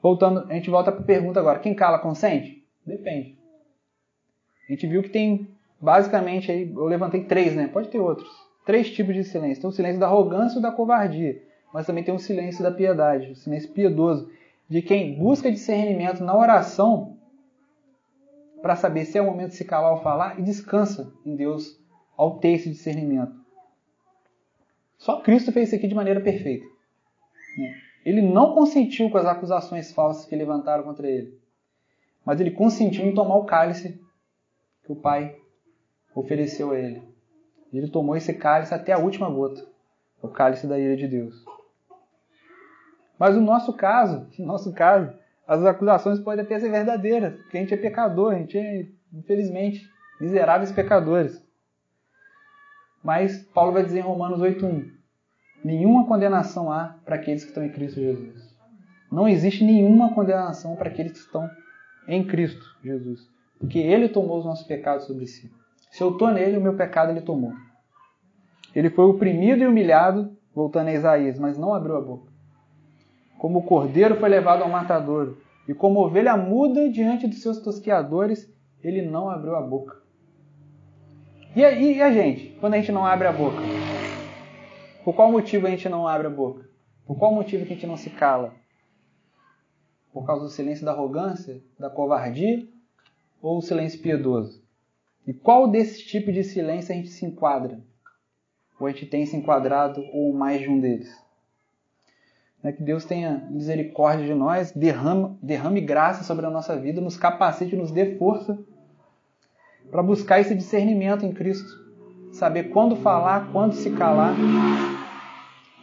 Voltando, 0.00 0.50
a 0.50 0.54
gente 0.54 0.70
volta 0.70 0.90
para 0.90 1.02
a 1.02 1.04
pergunta 1.04 1.40
agora: 1.40 1.58
quem 1.58 1.74
cala 1.74 1.98
consente? 1.98 2.66
Depende. 2.86 3.36
A 4.66 4.72
gente 4.72 4.86
viu 4.86 5.02
que 5.02 5.10
tem 5.10 5.46
basicamente 5.78 6.50
aí, 6.50 6.72
eu 6.72 6.86
levantei 6.86 7.24
três, 7.24 7.54
né? 7.54 7.68
Pode 7.68 7.88
ter 7.88 7.98
outros. 7.98 8.47
Três 8.68 8.90
tipos 8.90 9.14
de 9.14 9.24
silêncio. 9.24 9.62
Tem 9.62 9.70
o 9.70 9.72
silêncio 9.72 9.98
da 9.98 10.08
arrogância 10.08 10.58
e 10.58 10.60
da 10.60 10.70
covardia, 10.70 11.42
mas 11.72 11.86
também 11.86 12.04
tem 12.04 12.14
o 12.14 12.18
silêncio 12.18 12.62
da 12.62 12.70
piedade, 12.70 13.30
o 13.30 13.34
silêncio 13.34 13.72
piedoso, 13.72 14.30
de 14.68 14.82
quem 14.82 15.14
busca 15.14 15.50
discernimento 15.50 16.22
na 16.22 16.36
oração 16.36 17.16
para 18.60 18.76
saber 18.76 19.06
se 19.06 19.16
é 19.16 19.22
o 19.22 19.24
momento 19.24 19.52
de 19.52 19.56
se 19.56 19.64
calar 19.64 19.94
ou 19.94 20.02
falar 20.02 20.38
e 20.38 20.42
descansa 20.42 21.10
em 21.24 21.34
Deus 21.34 21.80
ao 22.14 22.40
ter 22.40 22.50
esse 22.50 22.68
discernimento. 22.68 23.34
Só 24.98 25.22
Cristo 25.22 25.50
fez 25.50 25.68
isso 25.68 25.76
aqui 25.76 25.88
de 25.88 25.94
maneira 25.94 26.20
perfeita. 26.20 26.66
Ele 28.04 28.20
não 28.20 28.52
consentiu 28.52 29.08
com 29.08 29.16
as 29.16 29.24
acusações 29.24 29.92
falsas 29.92 30.26
que 30.26 30.36
levantaram 30.36 30.84
contra 30.84 31.08
ele, 31.08 31.40
mas 32.22 32.38
ele 32.38 32.50
consentiu 32.50 33.06
em 33.06 33.14
tomar 33.14 33.36
o 33.36 33.46
cálice 33.46 33.98
que 34.84 34.92
o 34.92 34.96
Pai 34.96 35.34
ofereceu 36.14 36.72
a 36.72 36.78
ele. 36.78 37.07
Ele 37.72 37.88
tomou 37.88 38.16
esse 38.16 38.32
cálice 38.34 38.74
até 38.74 38.92
a 38.92 38.98
última 38.98 39.28
gota, 39.28 39.64
o 40.22 40.28
cálice 40.28 40.66
da 40.66 40.78
ira 40.78 40.96
de 40.96 41.06
Deus. 41.06 41.44
Mas 43.18 43.34
no 43.34 43.42
nosso 43.42 43.72
caso, 43.72 44.26
no 44.38 44.46
nosso 44.46 44.72
caso, 44.72 45.12
as 45.46 45.64
acusações 45.64 46.18
podem 46.20 46.44
até 46.44 46.58
ser 46.58 46.70
verdadeiras, 46.70 47.34
porque 47.34 47.56
a 47.56 47.60
gente 47.60 47.74
é 47.74 47.76
pecador, 47.76 48.34
a 48.34 48.38
gente 48.38 48.58
é, 48.58 48.86
infelizmente, 49.12 49.88
miseráveis 50.20 50.72
pecadores. 50.72 51.42
Mas 53.02 53.42
Paulo 53.54 53.72
vai 53.72 53.82
dizer 53.82 54.00
em 54.00 54.02
Romanos 54.02 54.40
8:1, 54.40 54.90
nenhuma 55.64 56.06
condenação 56.06 56.70
há 56.70 56.96
para 57.04 57.16
aqueles 57.16 57.42
que 57.42 57.50
estão 57.50 57.64
em 57.64 57.72
Cristo 57.72 58.00
Jesus. 58.00 58.56
Não 59.10 59.26
existe 59.26 59.64
nenhuma 59.64 60.14
condenação 60.14 60.76
para 60.76 60.90
aqueles 60.90 61.12
que 61.12 61.18
estão 61.18 61.48
em 62.06 62.26
Cristo 62.26 62.64
Jesus, 62.82 63.28
porque 63.58 63.78
ele 63.78 64.08
tomou 64.08 64.38
os 64.38 64.44
nossos 64.44 64.66
pecados 64.66 65.06
sobre 65.06 65.26
si. 65.26 65.50
Se 65.90 66.02
eu 66.02 66.12
estou 66.12 66.30
nele, 66.30 66.58
o 66.58 66.60
meu 66.60 66.74
pecado 66.74 67.10
ele 67.10 67.20
tomou. 67.20 67.52
Ele 68.74 68.90
foi 68.90 69.04
oprimido 69.04 69.62
e 69.62 69.66
humilhado, 69.66 70.36
voltando 70.54 70.88
a 70.88 70.92
Isaías, 70.92 71.38
mas 71.38 71.56
não 71.56 71.74
abriu 71.74 71.96
a 71.96 72.00
boca. 72.00 72.32
Como 73.38 73.60
o 73.60 73.62
cordeiro 73.62 74.16
foi 74.16 74.28
levado 74.28 74.62
ao 74.62 74.68
matadouro, 74.68 75.38
e 75.66 75.74
como 75.74 76.00
ovelha 76.00 76.36
muda 76.36 76.88
diante 76.88 77.26
dos 77.26 77.42
seus 77.42 77.58
tosqueadores, 77.60 78.52
ele 78.82 79.02
não 79.02 79.28
abriu 79.28 79.54
a 79.54 79.60
boca. 79.60 79.96
E 81.54 81.64
a, 81.64 81.72
e 81.72 82.00
a 82.02 82.12
gente, 82.12 82.56
quando 82.60 82.74
a 82.74 82.76
gente 82.76 82.92
não 82.92 83.06
abre 83.06 83.26
a 83.26 83.32
boca? 83.32 83.58
Por 85.04 85.14
qual 85.14 85.32
motivo 85.32 85.66
a 85.66 85.70
gente 85.70 85.88
não 85.88 86.06
abre 86.06 86.26
a 86.26 86.30
boca? 86.30 86.68
Por 87.06 87.18
qual 87.18 87.34
motivo 87.34 87.64
que 87.64 87.72
a 87.72 87.74
gente 87.74 87.86
não 87.86 87.96
se 87.96 88.10
cala? 88.10 88.54
Por 90.12 90.26
causa 90.26 90.44
do 90.44 90.50
silêncio 90.50 90.84
da 90.84 90.92
arrogância, 90.92 91.62
da 91.78 91.88
covardia 91.88 92.66
ou 93.40 93.58
o 93.58 93.62
silêncio 93.62 94.00
piedoso? 94.00 94.62
E 95.28 95.34
qual 95.34 95.68
desse 95.68 96.02
tipo 96.06 96.32
de 96.32 96.42
silêncio 96.42 96.90
a 96.90 96.96
gente 96.96 97.10
se 97.10 97.26
enquadra? 97.26 97.78
Ou 98.80 98.86
a 98.86 98.90
gente 98.90 99.04
tem 99.04 99.26
se 99.26 99.36
enquadrado 99.36 100.02
ou 100.10 100.32
mais 100.32 100.58
de 100.58 100.70
um 100.70 100.80
deles? 100.80 101.14
Né, 102.62 102.72
que 102.72 102.82
Deus 102.82 103.04
tenha 103.04 103.46
misericórdia 103.50 104.24
de 104.24 104.32
nós, 104.32 104.72
derrame, 104.72 105.36
derrame 105.42 105.82
graça 105.82 106.24
sobre 106.24 106.46
a 106.46 106.50
nossa 106.50 106.74
vida, 106.78 107.02
nos 107.02 107.18
capacite, 107.18 107.76
nos 107.76 107.92
dê 107.92 108.16
força 108.16 108.58
para 109.90 110.02
buscar 110.02 110.40
esse 110.40 110.54
discernimento 110.54 111.26
em 111.26 111.32
Cristo. 111.34 111.68
Saber 112.32 112.70
quando 112.70 112.96
falar, 112.96 113.52
quando 113.52 113.74
se 113.74 113.90
calar. 113.90 114.34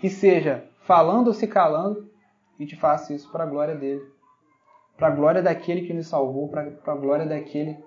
E 0.01 0.10
seja 0.10 0.65
falando 0.81 1.27
ou 1.27 1.34
se 1.36 1.45
calando, 1.45 2.10
a 2.58 2.63
gente 2.63 2.75
faça 2.75 3.13
isso 3.13 3.31
para 3.31 3.43
a 3.43 3.47
glória 3.47 3.75
dele. 3.75 4.01
Para 4.97 5.10
a 5.10 5.12
glória 5.12 5.43
daquele 5.43 5.86
que 5.86 5.93
nos 5.93 6.08
salvou, 6.08 6.47
para 6.47 6.63
a 6.88 6.95
glória 6.95 7.27
daquele 7.27 7.77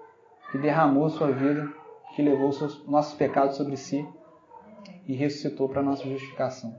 que 0.51 0.59
derramou 0.59 1.09
sua 1.11 1.31
vida, 1.31 1.69
que 2.15 2.23
levou 2.23 2.53
seus, 2.53 2.87
nossos 2.87 3.15
pecados 3.15 3.57
sobre 3.57 3.77
si 3.77 4.07
e 5.07 5.15
ressuscitou 5.15 5.69
para 5.69 5.83
nossa 5.83 6.05
justificação. 6.05 6.75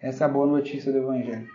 Essa 0.00 0.24
é 0.24 0.26
a 0.26 0.30
boa 0.30 0.46
notícia 0.46 0.90
do 0.92 0.98
Evangelho. 0.98 1.48